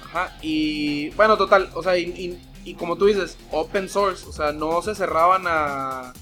[0.06, 4.32] Ajá, y bueno, total, o sea, y, y- y como tú dices, open source, o
[4.34, 6.14] sea, no se cerraban a,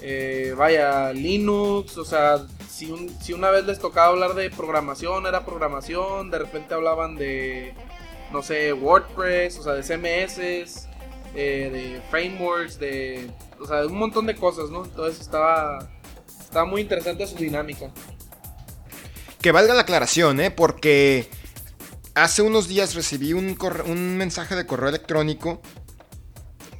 [0.00, 2.46] eh, vaya, Linux, o sea,
[2.76, 7.16] si, un- si una vez les tocaba hablar de programación, era programación, de repente hablaban
[7.16, 7.74] de,
[8.32, 10.38] no sé, WordPress, o sea, de CMS,
[11.34, 14.84] eh, de frameworks, de, o sea, de un montón de cosas, ¿no?
[14.84, 15.88] Entonces estaba,
[16.40, 17.90] estaba muy interesante su dinámica.
[19.40, 20.50] Que valga la aclaración, ¿eh?
[20.50, 21.28] Porque
[22.14, 25.60] hace unos días recibí un, corre- un mensaje de correo electrónico.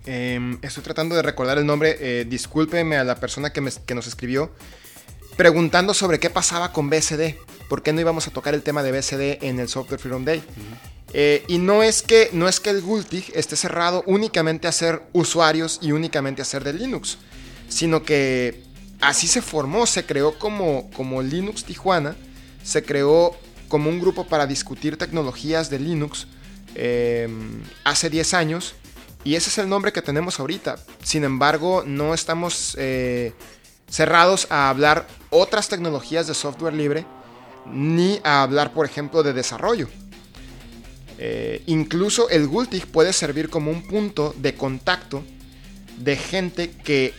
[0.04, 1.96] Em, estoy tratando de recordar el nombre.
[2.00, 4.52] eh, discúlpeme a la persona que, me- que nos escribió.
[5.36, 7.34] Preguntando sobre qué pasaba con BSD.
[7.68, 10.42] ¿Por qué no íbamos a tocar el tema de BSD en el Software Freedom Day?
[11.12, 15.02] Eh, y no es, que, no es que el Gultig esté cerrado únicamente a ser
[15.12, 17.18] usuarios y únicamente a ser de Linux,
[17.68, 18.62] sino que
[19.00, 22.16] así se formó, se creó como, como Linux Tijuana,
[22.64, 23.36] se creó
[23.68, 26.26] como un grupo para discutir tecnologías de Linux
[26.74, 27.28] eh,
[27.84, 28.74] hace 10 años
[29.26, 30.76] y ese es el nombre que tenemos ahorita.
[31.02, 33.32] Sin embargo, no estamos eh,
[33.88, 37.06] cerrados a hablar otras tecnologías de software libre
[37.66, 39.88] ni a hablar, por ejemplo, de desarrollo.
[41.18, 45.24] Eh, incluso el Gultig puede servir como un punto de contacto
[45.98, 47.14] de gente que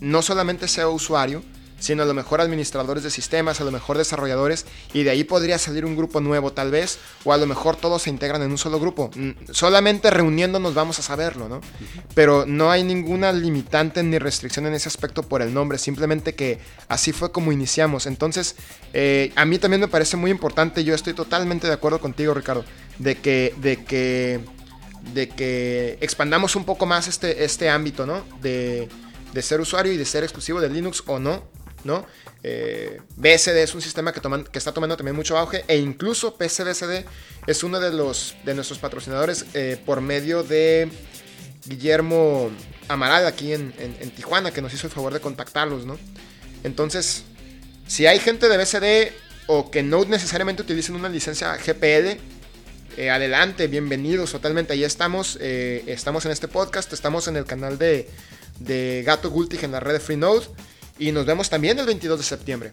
[0.00, 1.42] no solamente sea usuario,
[1.86, 5.56] sino a lo mejor administradores de sistemas, a lo mejor desarrolladores, y de ahí podría
[5.56, 8.58] salir un grupo nuevo tal vez, o a lo mejor todos se integran en un
[8.58, 9.10] solo grupo.
[9.14, 11.60] Mm, Solamente reuniéndonos vamos a saberlo, ¿no?
[12.14, 16.58] Pero no hay ninguna limitante ni restricción en ese aspecto por el nombre, simplemente que
[16.88, 18.06] así fue como iniciamos.
[18.06, 18.56] Entonces,
[18.92, 22.64] eh, a mí también me parece muy importante, yo estoy totalmente de acuerdo contigo, Ricardo,
[22.98, 24.40] de que, de que,
[25.14, 28.24] de que expandamos un poco más este, este ámbito, ¿no?
[28.40, 28.88] De,
[29.32, 31.44] de ser usuario y de ser exclusivo de Linux o no,
[31.86, 32.04] ¿no?
[32.42, 34.20] Eh, BSD es un sistema que,
[34.58, 37.04] está tomando también mucho auge e incluso PCBSD
[37.46, 40.90] es uno de, los, de nuestros patrocinadores eh, por medio de
[41.64, 42.50] Guillermo
[42.88, 43.72] Amaral aquí en,
[44.14, 45.98] Tijuana que nos hizo el favor de contactarlos, ¿no?
[46.62, 47.24] Entonces,
[47.86, 49.12] si hay gente de BSD
[49.46, 52.18] o que no necesariamente utilicen una licencia GPL,
[52.96, 54.72] eh, adelante, bienvenidos totalmente.
[54.72, 58.08] Ahí estamos, estamos en este podcast, estamos en el canal de,
[58.60, 60.46] de Gato Gultig en la red de Freenode
[60.98, 62.72] y nos vemos también el 22 de septiembre.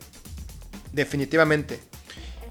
[0.91, 1.79] Definitivamente.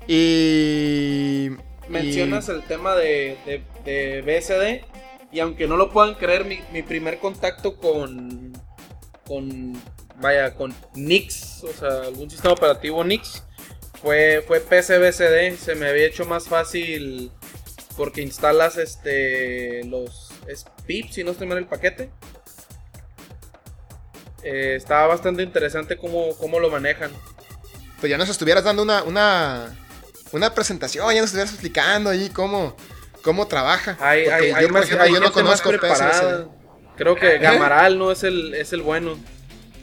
[0.06, 1.50] Y...
[1.88, 4.84] mencionas el tema de, de, BSD
[5.32, 8.52] y aunque no lo puedan creer, mi, mi primer contacto con,
[9.26, 9.80] con,
[10.16, 13.42] vaya, con Nix, o sea, algún sistema operativo Nix,
[14.02, 17.30] fue, fue PCBSD, se me había hecho más fácil
[17.96, 22.10] porque instalas este, los es PIP, si no estoy mal el paquete,
[24.42, 27.10] Eh, está bastante interesante cómo, cómo lo manejan.
[28.00, 29.76] Pues ya nos estuvieras dando una, una,
[30.32, 32.76] una presentación, ya nos estuvieras explicando ahí cómo,
[33.22, 33.96] cómo trabaja.
[34.00, 35.70] Hay, Porque hay, yo, hay por más, ejemplo, hay yo no conozco.
[35.70, 36.46] PSS.
[36.96, 37.38] Creo que ¿Eh?
[37.38, 39.16] Gamaral no es el, es el bueno.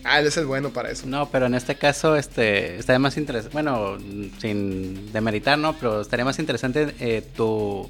[0.04, 1.08] Ah, él es el bueno para eso.
[1.08, 3.98] No, pero en este caso, este, estaría más interesante, bueno,
[4.40, 5.76] sin demeritar, ¿no?
[5.78, 7.90] Pero estaría más interesante eh, tu,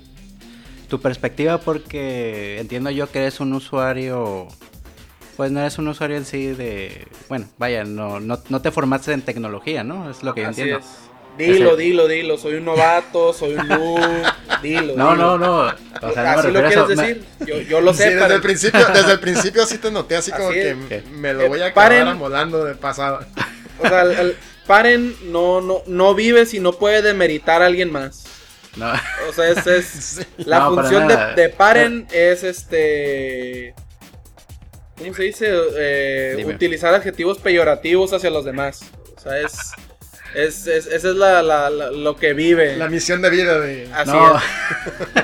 [0.88, 4.48] tu perspectiva porque entiendo yo que eres un usuario,
[5.40, 9.14] pues no eres un usuario en sí de, bueno, vaya, no, no, no te formaste
[9.14, 10.12] en tecnología, ¿no?
[10.12, 10.86] Es lo que yo Así entiendo.
[10.86, 11.38] es.
[11.38, 12.38] Dilo, dilo, dilo.
[12.38, 14.02] Soy un novato, soy un noob.
[14.62, 14.96] Dilo.
[14.98, 15.38] No, dilo.
[15.38, 15.74] no, no.
[16.02, 17.26] O sea, no Así lo quieres me- decir.
[17.48, 18.06] Yo, yo lo Sí, sé.
[18.10, 21.34] desde para- el principio, desde el principio sí te noté así como Así que me
[21.34, 22.08] lo Eh, voy a acabar paren.
[22.10, 23.26] amolando de pasada.
[23.82, 24.36] O sea, el- el-
[24.68, 28.26] paren, no, no, no vive si no puede demeritar a alguien más.
[28.76, 28.92] no.
[29.30, 29.86] O sea, es, es
[30.20, 30.24] Sí.
[30.40, 33.74] la No, función de, de paren es este.
[35.00, 35.48] ¿Cómo se dice?
[35.78, 38.82] Eh, utilizar adjetivos peyorativos hacia los demás.
[39.16, 39.54] O sea, es.
[40.36, 42.76] Es, es esa es la, la- la- lo que vive.
[42.78, 43.88] La misión de vida de...
[43.94, 44.36] Así No.
[44.38, 44.44] es.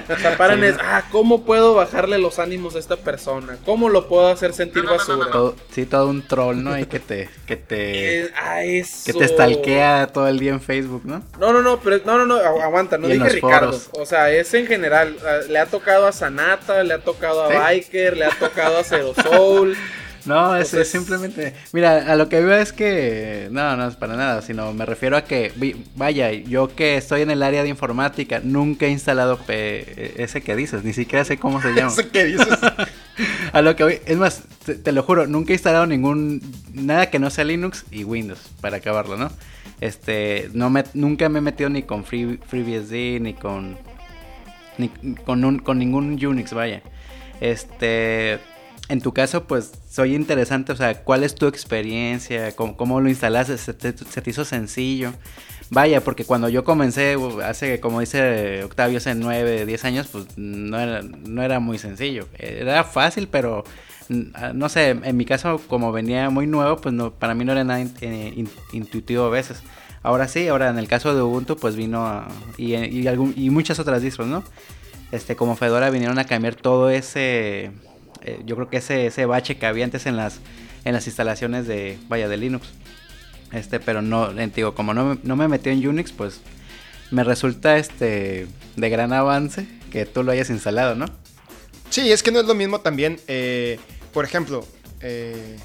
[0.08, 0.66] O sea, paren Sí.
[0.68, 3.58] es, ah, ¿cómo puedo bajarle los ánimos a esta persona?
[3.66, 5.32] ¿Cómo lo puedo hacer sentir basura?
[5.32, 6.78] Todo- sí, todo un troll, ¿no?
[6.78, 9.03] Y que te, que te, ah, eso.
[9.06, 11.24] que te stalkea todo el día en Facebook, ¿no?
[11.39, 13.74] No, no, no, pero no, no, no, agu- aguanta, no dije Ricardo.
[13.74, 13.89] foros.
[13.93, 15.18] O sea, es en general.
[15.26, 17.56] ah, Le ha tocado a Sanata, le ha tocado a ¿Sí?
[17.58, 19.76] Biker, le ha tocado a Zero Soul.
[20.26, 21.54] No, es, es simplemente.
[21.72, 23.48] Mira, a lo que veo es que.
[23.52, 25.52] No, no es para nada, sino me refiero a que.
[25.96, 30.56] Vaya, yo que estoy en el área de informática, nunca he instalado P- ese que
[30.56, 31.92] dices, ni siquiera sé cómo se llama.
[31.92, 32.48] Eso que dices.
[33.54, 36.42] A lo que voy, es más, te, te lo juro, nunca he instalado ningún.
[36.74, 39.32] Nada que no sea Linux y Windows, para acabarlo, ¿no?
[39.80, 40.50] Este.
[40.54, 43.78] No me, nunca me he metido ni con Free, FreeBSD, ni con.
[44.78, 44.90] Ni
[45.24, 46.82] con, un, con ningún Unix, vaya.
[47.40, 48.40] Este.
[48.88, 52.56] En tu caso, pues, soy interesante, o sea, ¿cuál es tu experiencia?
[52.56, 53.58] ¿Cómo, lo instalaste?
[53.58, 55.12] ¿Se te, se hizo sencillo?
[55.72, 60.80] Vaya, porque cuando yo comencé, hace, como dice Octavio, hace 9, 10 años, pues no
[61.42, 62.28] era, muy sencillo.
[62.38, 63.64] Era fácil, pero
[64.36, 67.64] ah, no sé, en mi caso, como venía muy nuevo, pues para mí no era
[67.64, 69.64] nada eh, in- intuitivo a veces.
[70.04, 72.28] Ahora sí, ahora en el caso de Ubuntu, pues vino a-
[72.58, 74.44] y, algún- y muchas otras distros, ¿no?
[75.12, 77.72] Este, como Fedora vinieron a cambiar todo ese,
[78.26, 80.40] eh, yo creo que ese, ese bache que había antes en las,
[80.84, 82.68] en las instalaciones de, vaya, de Linux.
[83.52, 86.42] Este, pero no, digo, como no, me- no me metí en Unix, pues
[87.12, 91.06] me resulta este de gran avance que tú lo hayas instalado, ¿no?
[91.90, 93.20] Sí, es que no es lo mismo también.
[93.28, 93.80] eh,
[94.12, 94.66] por ejemplo,
[95.02, 95.58] eh,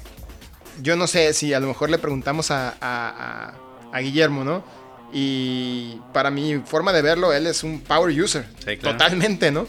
[0.81, 3.53] yo no sé si a lo mejor le preguntamos a, a- a-
[3.91, 4.63] a Guillermo, ¿no?
[5.11, 8.45] Y para mi forma de verlo, él es un power user.
[8.65, 8.97] Sí, claro.
[8.97, 9.67] Totalmente, ¿no?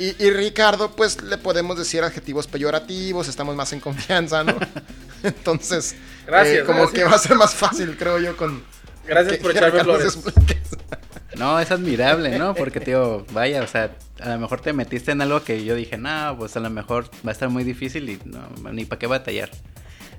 [0.00, 4.56] Y, y Ricardo, pues le podemos decir adjetivos peyorativos, estamos más en confianza, ¿no?
[5.22, 5.94] Entonces,
[6.26, 6.98] Gracias, eh, como gracias.
[6.98, 8.62] que va a ser más fácil, creo yo, con...
[9.06, 10.18] Gracias que- por echarme flores.
[11.36, 12.54] No, es admirable, ¿no?
[12.54, 15.96] Porque, tío, vaya, o sea, a lo mejor te metiste en algo que yo dije,
[15.96, 19.06] no, pues a lo mejor va a estar muy difícil y no, ni para qué
[19.06, 19.50] batallar.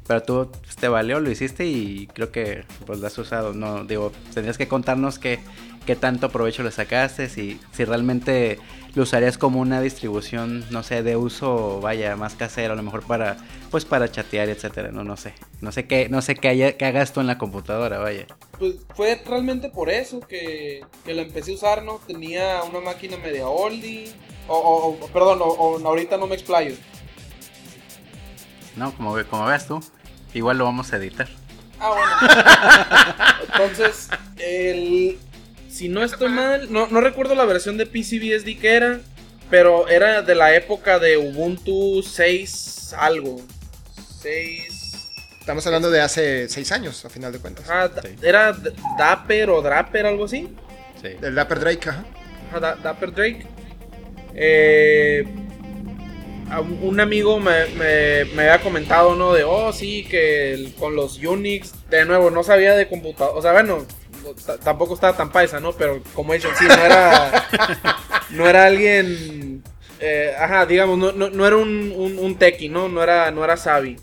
[0.07, 3.53] Pero tú pues, te valió, lo hiciste y creo que pues lo has usado.
[3.53, 5.39] No, digo, tendrías que contarnos qué,
[5.85, 8.59] qué tanto provecho le sacaste, si, si realmente
[8.93, 13.03] lo usarías como una distribución, no sé, de uso, vaya, más casero, a lo mejor
[13.03, 13.37] para,
[13.69, 15.33] pues para chatear, etcétera, no, no sé.
[15.61, 18.25] No sé qué, no sé qué, haya- qué hagas tú en la computadora, vaya.
[18.59, 22.01] Pues fue realmente por eso que, que la empecé a usar, ¿no?
[22.05, 24.11] Tenía una máquina media oldie.
[24.47, 26.75] O, o- o- perdón, o, ahorita no me explayo.
[28.75, 29.83] No, como, ve- como veas tú,
[30.33, 31.27] igual lo vamos a editar.
[31.79, 33.43] Ah, bueno.
[33.53, 35.17] Entonces, el,
[35.69, 38.99] si no estoy mal, no, no recuerdo la versión de PCBSD que era,
[39.49, 43.41] pero era de la época de Ubuntu 6 algo.
[44.21, 44.77] 6...
[45.39, 47.65] Estamos hablando de hace seis años, a final de cuentas.
[48.03, 48.15] Sí.
[48.21, 48.55] era
[48.95, 50.55] Dapper o Draper, algo así.
[51.01, 51.07] Sí.
[51.19, 52.05] El Dapper Drake, ajá.
[52.49, 53.47] Ajá, Da- Dapper Drake.
[54.35, 55.25] Eh,
[56.59, 59.33] un amigo me, me- me había comentado, ¿no?
[59.33, 63.37] De, oh, sí, que el- con los Unix, de nuevo, no sabía de computador.
[63.37, 63.85] O sea, bueno,
[64.63, 65.73] tampoco estaba tan paisa, ¿no?
[65.73, 67.47] Pero como he dicho, sí, no era,
[68.31, 69.63] no era alguien,
[69.99, 72.89] eh, ajá, digamos, no, no, no era un, un, un techie, ¿no?
[72.89, 73.97] No era, no era savvy.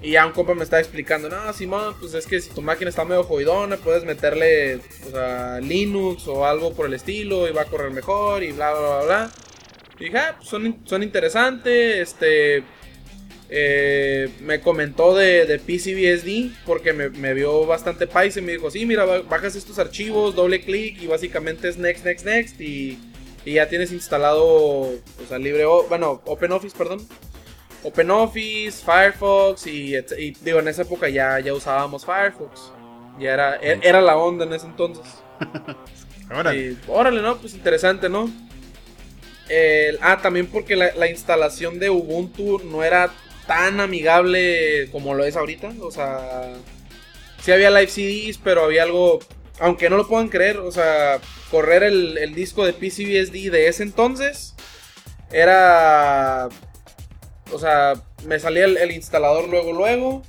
[0.00, 2.88] Y ya un compa me estaba explicando, no, Simón, pues es que si tu máquina
[2.88, 4.76] está medio jodidona, puedes meterle
[5.08, 8.72] o sea, Linux o algo por el estilo y va a correr mejor y bla,
[8.72, 9.30] bla, bla, bla.
[10.00, 12.62] Y dije, ah, pues son, son interesantes, este...
[13.50, 18.70] eh, me comentó de, de PCBSD porque me, me vio bastante paisa y me dijo,
[18.70, 22.98] sí, mira, ba- bajas estos archivos, doble clic y básicamente es next, next, next y,
[23.44, 27.06] y ya tienes instalado, o sea, libre, bueno, OpenOffice, perdón.
[27.82, 32.72] OpenOffice, Firefox y, y, digo, en esa época ya, ya usábamos Firefox.
[33.18, 35.04] Ya era, e- era la onda en ese entonces.
[36.30, 37.38] Ahora, Y, órale, ¿no?
[37.38, 38.30] Pues interesante, ¿no?
[40.00, 43.10] Ah, también porque la, la instalación de Ubuntu no era
[43.48, 45.72] tan amigable como lo es ahorita.
[45.80, 46.52] O sea,
[47.42, 49.18] sí había live CDs, pero había algo,
[49.58, 51.18] aunque no lo puedan creer, o sea,
[51.50, 54.54] correr el, disco de PCBSD de ese entonces
[55.32, 56.48] era...
[57.50, 57.94] O sea,
[58.26, 60.22] me salía el, instalador luego, luego.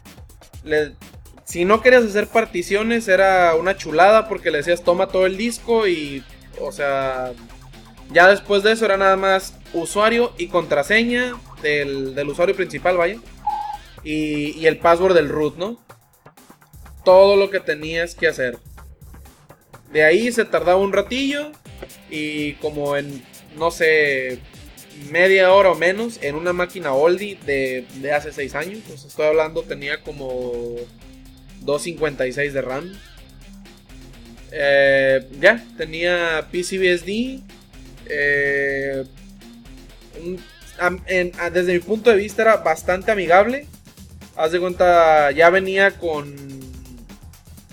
[1.43, 5.85] Si no querías hacer particiones era una chulada porque le decías toma todo el disco
[5.87, 6.23] y,
[6.61, 7.33] o sea,
[8.11, 13.19] ya después de eso era nada más usuario y contraseña del, del usuario principal, vaya.
[14.03, 15.83] Y, y el password del root, ¿no?
[17.03, 18.57] Todo lo que tenías que hacer.
[19.91, 21.51] De ahí se tardaba un ratillo
[22.09, 23.23] y como en,
[23.57, 24.39] no sé,
[25.11, 28.79] media hora o menos en una máquina oldie de, de hace 6 años.
[28.87, 30.75] Pues estoy hablando, tenía como
[31.61, 32.93] 256 de RAM.
[34.51, 37.43] Eh, ya, tenía PCBSD.
[38.09, 39.05] Eh,
[40.23, 40.39] un-
[40.79, 43.67] am- en- a- desde mi punto de vista era bastante amigable.
[44.35, 46.35] Haz de cuenta, ya venía con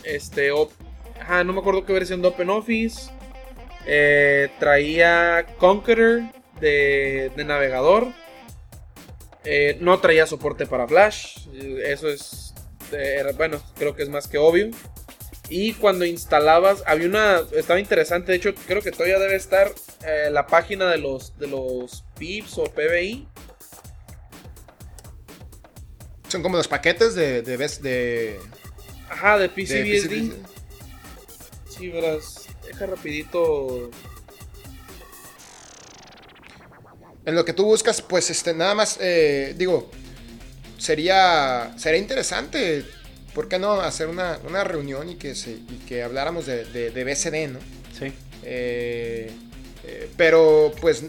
[0.05, 0.73] este, op-
[1.21, 3.11] ajá, no me acuerdo qué versión de OpenOffice.
[3.87, 6.23] Eh, traía Conqueror
[6.61, 8.09] de, de navegador.
[9.45, 11.47] Eh, no traía soporte para Flash.
[11.85, 12.53] Eso es.
[13.37, 14.71] bueno, creo que es más que obvio.
[15.49, 17.43] Y cuando instalabas, había una.
[17.53, 18.33] Estaba interesante.
[18.33, 19.73] De hecho, creo que todavía debe estar
[20.05, 23.29] eh, la página de los, de los PIPs o PBI.
[26.29, 28.41] son como los paquetes de, de, de,
[29.09, 30.09] Ajá, de de PCBSD.
[30.09, 30.33] PCBSD.
[31.69, 32.47] Sí, verás.
[32.67, 33.91] Deja rapidito.
[37.25, 39.91] En lo que tú buscas, pues este, nada más, eh, digo,
[40.79, 42.85] sería, sería interesante,
[43.37, 46.91] ¿por qué no hacer una, una reunión y que, se, y que habláramos de, de,
[46.91, 47.59] de BCD, ¿no?
[47.93, 48.11] Sí.
[48.43, 49.31] Eh,
[49.85, 51.05] eh, pero pues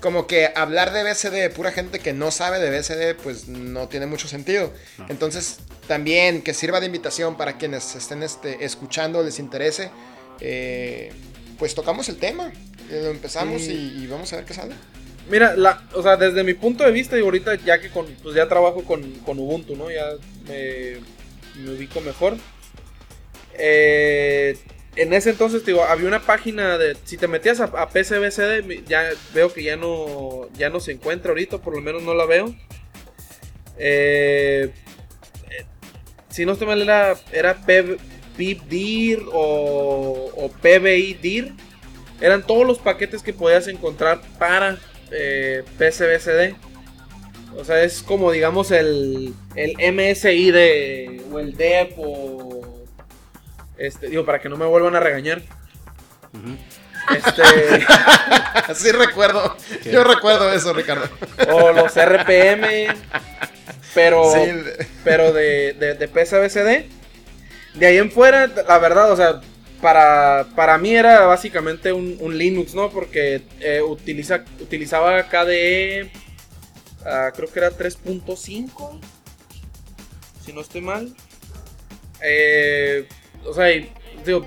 [0.00, 3.88] como que hablar de BCD de pura gente que no sabe de BCD pues no
[3.88, 4.72] tiene mucho sentido.
[4.98, 5.06] No.
[5.08, 9.90] Entonces también que sirva de invitación para quienes estén este, escuchando, les interese,
[10.38, 11.12] eh,
[11.58, 12.52] pues tocamos el tema,
[12.90, 13.96] eh, lo empezamos Sí.
[13.98, 14.76] y, y vamos a ver qué sale.
[15.28, 18.36] Mira, la, o sea, desde mi punto de vista, y ahorita ya que con, pues
[18.36, 19.90] ya trabajo con, con Ubuntu, ¿no?
[19.90, 20.06] Ya
[20.48, 20.98] me,
[21.60, 22.36] me ubico mejor.
[23.54, 24.56] Eh,
[24.96, 26.96] en ese entonces, digo, había una página de.
[27.04, 31.30] Si te metías a, a PCBCD, ya veo que ya no, ya no se encuentra
[31.30, 32.54] ahorita, por lo menos no la veo.
[33.78, 34.72] Eh,
[35.50, 35.64] eh,
[36.28, 37.98] si no estoy mal, era, era P-
[38.36, 41.52] PIBDIR o, o PBIDIR.
[42.20, 44.78] Eran todos los paquetes que podías encontrar para
[45.10, 46.54] eh, PCBCD.
[47.56, 51.22] O sea, es como digamos el, el MSI de.
[51.32, 52.84] o el DEP o.
[53.76, 55.42] Este, digo, para que no me vuelvan a regañar.
[57.14, 57.42] Este.
[58.68, 61.08] Así recuerdo, yo recuerdo eso, Ricardo.
[61.50, 62.86] o los RPM.
[63.94, 64.32] Pero.
[64.32, 64.40] Sí,
[65.04, 66.90] pero de, de, de PCBCD.
[67.74, 69.40] De ahí en fuera, la verdad, o sea,
[69.80, 72.90] para, para mí era básicamente un, un Linux, ¿no?
[72.90, 76.10] Porque eh, utiliza, utilizaba KDE,
[77.34, 79.00] creo que era 3.5,
[80.44, 81.14] si no estoy mal.
[82.22, 83.06] Eh,
[83.44, 83.66] o sea,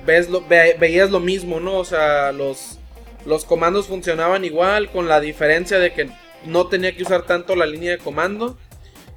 [0.06, 1.78] ves lo- ve- veías lo mismo, ¿no?
[1.78, 2.78] O sea, los,
[3.26, 6.10] los comandos funcionaban igual, con la diferencia de que
[6.46, 8.58] no tenía que usar tanto la línea de comando.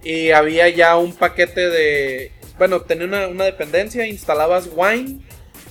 [0.03, 2.33] Y había ya un paquete de.
[2.59, 5.21] Bueno, tenía una, una dependencia, instalabas Wine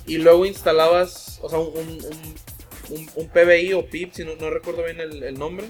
[0.06, 4.84] y luego instalabas, o sea, un, un, un- PBI o PIP, si no, no recuerdo
[4.84, 5.66] bien el, el nombre,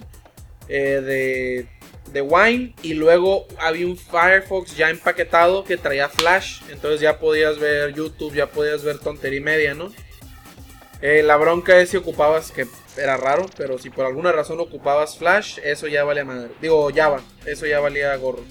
[0.68, 1.68] eh, de,
[2.12, 2.74] de Wine.
[2.82, 8.34] Y luego había un Firefox ya empaquetado que traía Flash, entonces ya podías ver YouTube,
[8.34, 9.92] ya podías ver tontería y media, ¿no?
[11.02, 15.18] Eh, la bronca es si ocupabas, que era raro, pero si por alguna razón ocupabas
[15.18, 16.50] Flash, eso ya valía madre.
[16.62, 18.44] Digo, Java, eso ya valía gorro.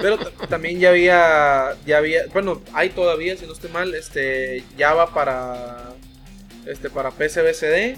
[0.00, 0.18] Pero
[0.48, 5.94] también ya había, ya había, bueno, hay todavía, si no estoy mal, este, Java para,
[6.66, 7.96] este, para PCBCD.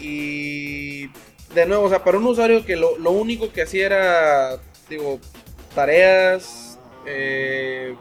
[0.00, 1.08] Y
[1.54, 5.18] de nuevo, o sea, para un usuario que lo, lo único que hacía era, digo,
[5.74, 7.94] tareas, eh,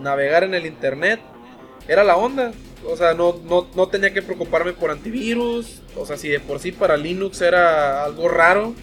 [0.00, 1.20] navegar en el internet,
[1.88, 2.52] era la onda.
[2.86, 5.82] O sea, no, no, no tenía que preocuparme por antivirus.
[5.96, 8.74] O sea, si de por sí para Linux era algo raro,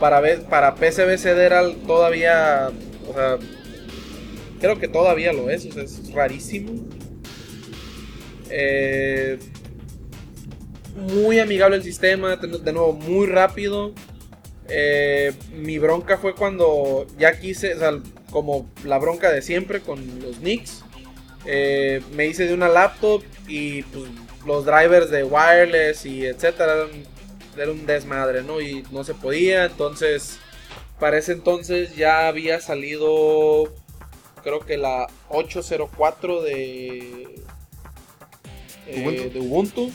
[0.00, 2.70] para, para PCBCD era todavía,
[3.08, 3.38] o sea,
[4.60, 6.84] creo que todavía lo es, o sea, es rarísimo.
[8.50, 9.38] Eh,
[10.98, 13.92] muy amigable el sistema, de nuevo, muy rápido.
[14.68, 17.98] Eh, mi bronca fue cuando ya quise, o sea,
[18.30, 20.84] como la bronca de siempre con los Knicks.
[21.46, 24.10] eh, me hice de una laptop y pues,
[24.46, 26.88] los drivers de wireless y etcétera eran,
[27.56, 28.60] era un desmadre, ¿no?
[28.60, 30.38] Y no se podía, entonces
[30.98, 33.72] para ese entonces ya había salido
[34.42, 37.42] creo que la 804 de
[38.86, 39.30] eh, Ubuntu.
[39.30, 39.92] de Ubuntu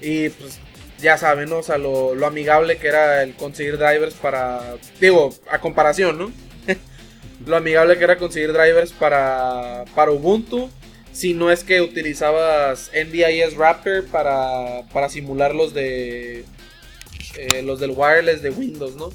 [0.00, 0.58] y pues
[0.98, 1.58] ya saben, ¿no?
[1.58, 6.32] O sea, lo, lo amigable que era el conseguir drivers para digo, a comparación, ¿no?
[7.46, 10.70] lo amigable que era conseguir drivers para para Ubuntu
[11.12, 16.44] si no es que utilizabas NDIS Wrapper para, para simular los de
[17.36, 19.10] eh, los del wireless de Windows, ¿no?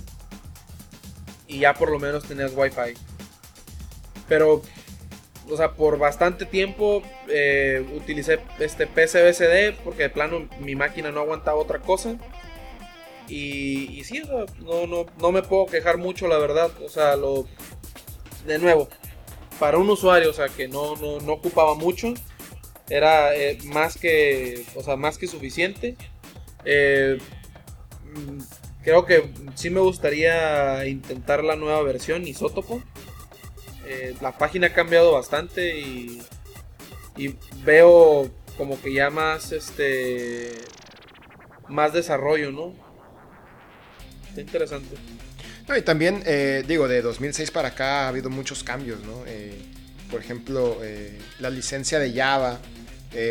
[1.47, 2.93] Y ya por lo menos tenías Wi-Fi.
[4.27, 4.61] Pero,
[5.49, 11.21] o sea, por bastante tiempo eh, utilicé este PCBCD porque de plano mi máquina no
[11.21, 12.17] aguantaba otra cosa.
[13.27, 14.21] Y, y sí,
[14.59, 16.71] no, no, no me puedo quejar mucho, la verdad.
[16.83, 17.47] O sea, lo.
[18.45, 18.87] De nuevo,
[19.59, 22.13] para un usuario, o sea, que no, no, no ocupaba mucho,
[22.89, 25.95] era eh, más que, o sea, más que suficiente.
[26.63, 27.17] Eh,
[28.03, 28.39] mm,
[28.83, 32.81] creo que sí me gustaría intentar la nueva versión Isótopo.
[33.85, 36.21] Eh, la página ha cambiado bastante y,
[37.15, 40.51] y veo como que ya más este
[41.67, 42.73] más desarrollo, ¿no?
[44.29, 44.95] Está interesante.
[45.67, 49.23] No, y también, eh, digo, de 2006 para acá ha habido muchos cambios, ¿no?
[49.25, 49.55] Eh,
[50.11, 50.77] por ejemplo,
[51.39, 52.59] la licencia de Java,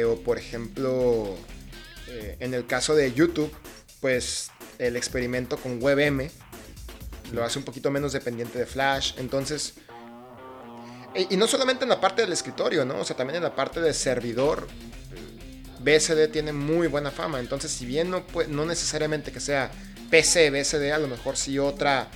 [0.08, 1.36] o por ejemplo,
[2.40, 3.54] en el caso de YouTube,
[4.00, 6.28] pues el experimento con WebM
[7.32, 9.14] lo hace un poquito menos dependiente de Flash.
[9.18, 9.74] Entonces,
[11.14, 12.98] y, no solamente en la parte del escritorio, ¿no?
[13.00, 14.66] O sea, también en la parte de servidor.
[15.80, 17.40] BSD tiene muy buena fama.
[17.40, 19.70] Entonces, si bien no, pue- no necesariamente que sea
[20.10, 22.08] PC BSD, a lo mejor sí otra,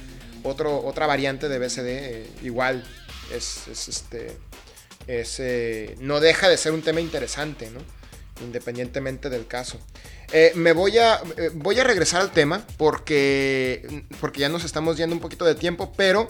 [0.42, 2.82] otro, otra variante de BSD, eh, igual
[3.34, 4.38] es, es, este.
[5.06, 7.80] Es, eh, no deja de ser un tema interesante, ¿no?
[8.42, 9.78] Independientemente del caso.
[10.32, 14.96] Eh, me voy a, eh, voy a regresar al tema porque, porque ya nos estamos
[14.96, 16.28] yendo un poquito de tiempo, pero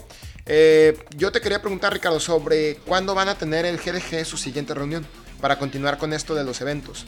[0.48, 4.74] eh, yo te quería preguntar, Ricardo, sobre cuándo van a tener el GDG su siguiente
[4.74, 5.06] reunión
[5.40, 7.06] para continuar con esto de los eventos.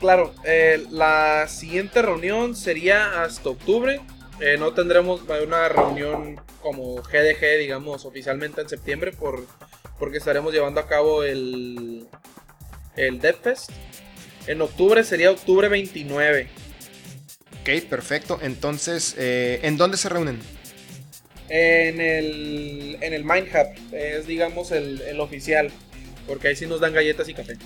[0.00, 4.00] Claro, eh, la siguiente reunión sería hasta octubre.
[4.40, 9.46] Eh, no tendremos una reunión como GDG, digamos, oficialmente en septiembre, por,
[10.00, 12.08] porque estaremos llevando a cabo el,
[12.96, 13.70] el DevFest.
[14.48, 16.48] En octubre sería octubre 29.
[17.60, 18.40] Ok, perfecto.
[18.42, 20.40] Entonces, eh, ¿en dónde se reúnen?
[21.54, 25.70] En el, en el Mind Hub, es digamos el, el oficial,
[26.26, 27.58] porque ahí sí nos dan galletas y café.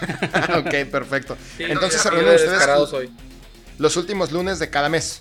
[0.56, 1.36] ok, perfecto.
[1.56, 3.10] Sí, Entonces se reúnen de ustedes hoy.
[3.78, 5.20] los últimos lunes de cada mes.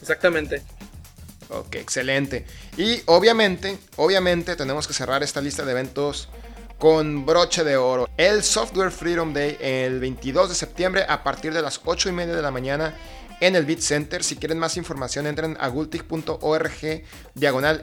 [0.00, 0.62] Exactamente.
[1.50, 2.46] Ok, excelente.
[2.78, 6.30] Y obviamente, obviamente tenemos que cerrar esta lista de eventos
[6.78, 8.08] con broche de oro.
[8.16, 12.34] El Software Freedom Day el 22 de septiembre a partir de las 8 y media
[12.34, 12.94] de la mañana
[13.46, 14.24] en el Bit Center.
[14.24, 17.82] Si quieren más información entren a gultig.org diagonal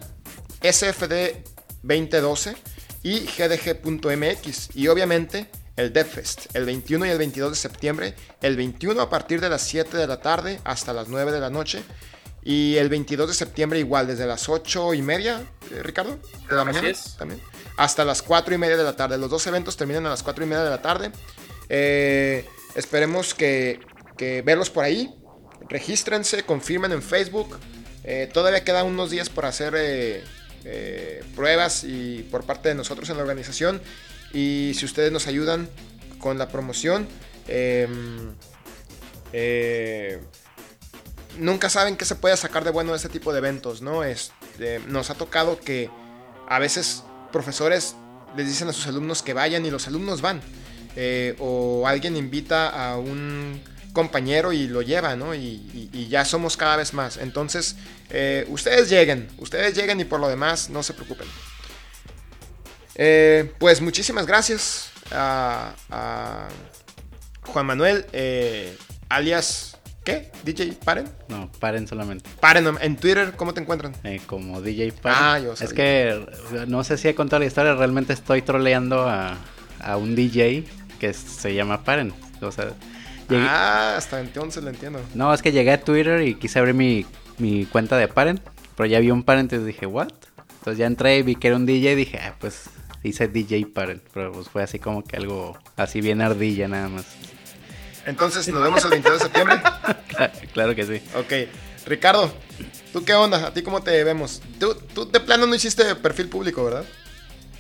[0.62, 1.44] SFD
[1.84, 2.56] 2012
[3.04, 4.76] y gdg.mx.
[4.76, 8.16] Y obviamente el DevFest el 21 y el 22 de septiembre.
[8.42, 11.50] El 21 a partir de las 7 de la tarde hasta las 9 de la
[11.50, 11.84] noche.
[12.44, 16.18] Y el 22 de septiembre igual, desde las 8 y media, eh, Ricardo,
[16.50, 17.40] de la mañana también,
[17.78, 19.20] hasta las 4 y media de la tarde.
[19.20, 21.12] Los dos eventos terminan a las 4 y media de la tarde.
[21.70, 23.80] Eh, esperemos que,
[24.18, 25.21] que verlos por ahí.
[25.72, 27.58] Regístrense, confirmen en Facebook.
[28.04, 30.22] Eh, todavía quedan unos días por hacer eh,
[30.66, 33.82] eh, pruebas y por parte de nosotros en la organización.
[34.34, 35.70] Y si ustedes nos ayudan
[36.20, 37.08] con la promoción,
[37.48, 37.88] eh,
[41.38, 44.04] nunca saben qué se puede sacar de bueno de este tipo de eventos, ¿no?
[44.04, 45.90] Este, nos ha tocado que
[46.50, 47.96] a veces profesores
[48.36, 50.42] les dicen a sus alumnos que vayan y los alumnos van.
[51.40, 53.62] O alguien invita a un
[53.94, 55.34] compañero y lo lleva, ¿no?
[55.36, 57.18] Y, y- y ya somos cada vez más.
[57.18, 57.76] Entonces,
[58.10, 61.28] eh, ustedes lleguen, ustedes lleguen y por lo demás no se preocupen.
[62.96, 66.48] Eh, pues muchísimas gracias a, a
[67.44, 68.78] Juan Manuel, eh,
[69.10, 70.32] alias, ¿qué?
[70.44, 71.10] DJ Paren.
[71.30, 72.30] No, paren solamente.
[72.40, 73.96] Paren en Twitter, ¿cómo te encuentran?
[74.04, 75.18] Eh, como DJ Paren.
[75.22, 75.76] Ah, yo Es sabía.
[75.76, 76.26] que
[76.68, 79.38] no sé si he contado la historia, realmente estoy troleando a,
[79.80, 80.66] a un DJ
[81.00, 82.14] que se llama Paren.
[82.42, 82.74] O sea,
[83.32, 85.02] llegué- Ah, hasta entonces lo entiendo.
[85.14, 87.06] no, es que llegué a Twitter y quise abrir mi,
[87.38, 88.40] mi cuenta de Paren,
[88.76, 90.10] pero ya vi un Paren, entonces dije, ¿what?
[90.60, 92.70] Entonces ya entré y vi que era un DJ y dije, ah, pues
[93.04, 97.06] hice DJ Paren, pero pues fue así como que algo así bien ardilla nada más.
[98.06, 99.62] Entonces nos vemos el 22 de septiembre.
[100.54, 101.02] claro que sí.
[101.16, 101.50] Ok,
[101.88, 102.32] Ricardo,
[102.94, 103.48] ¿Tú qué onda?
[103.48, 104.42] ¿A ti cómo te vemos?
[104.60, 106.84] Tú, tú de plano no hiciste perfil público, ¿verdad?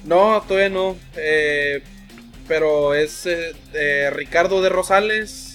[0.04, 0.98] No, todavía no.
[1.16, 1.82] Eh,
[2.50, 5.51] pero es eh, eh, Ricardo de Rosales.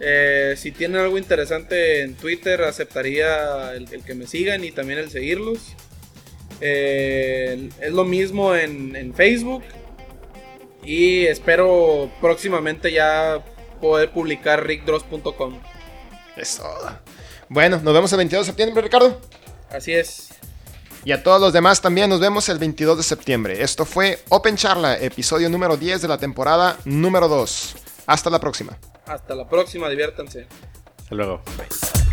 [0.00, 4.98] Eh, si tienen algo interesante en Twitter, aceptaría el, el que me sigan y también
[4.98, 5.74] el seguirlos.
[6.60, 9.62] Eh, es lo mismo en, en Facebook.
[10.84, 13.44] Y espero próximamente ya
[13.80, 15.60] poder publicar rickdross.com.
[16.36, 16.64] Eso.
[17.48, 19.20] Bueno, nos vemos el 22 de septiembre, Ricardo.
[19.70, 20.28] Así es.
[21.04, 23.62] Y a todos los demás también nos vemos el 22 de septiembre.
[23.62, 27.76] Esto fue Open Charla, episodio número 10 de la temporada número 2.
[28.06, 28.76] Hasta la próxima.
[29.06, 30.46] Hasta la próxima, diviértanse.
[30.98, 31.42] Hasta luego.
[31.56, 32.05] Bye.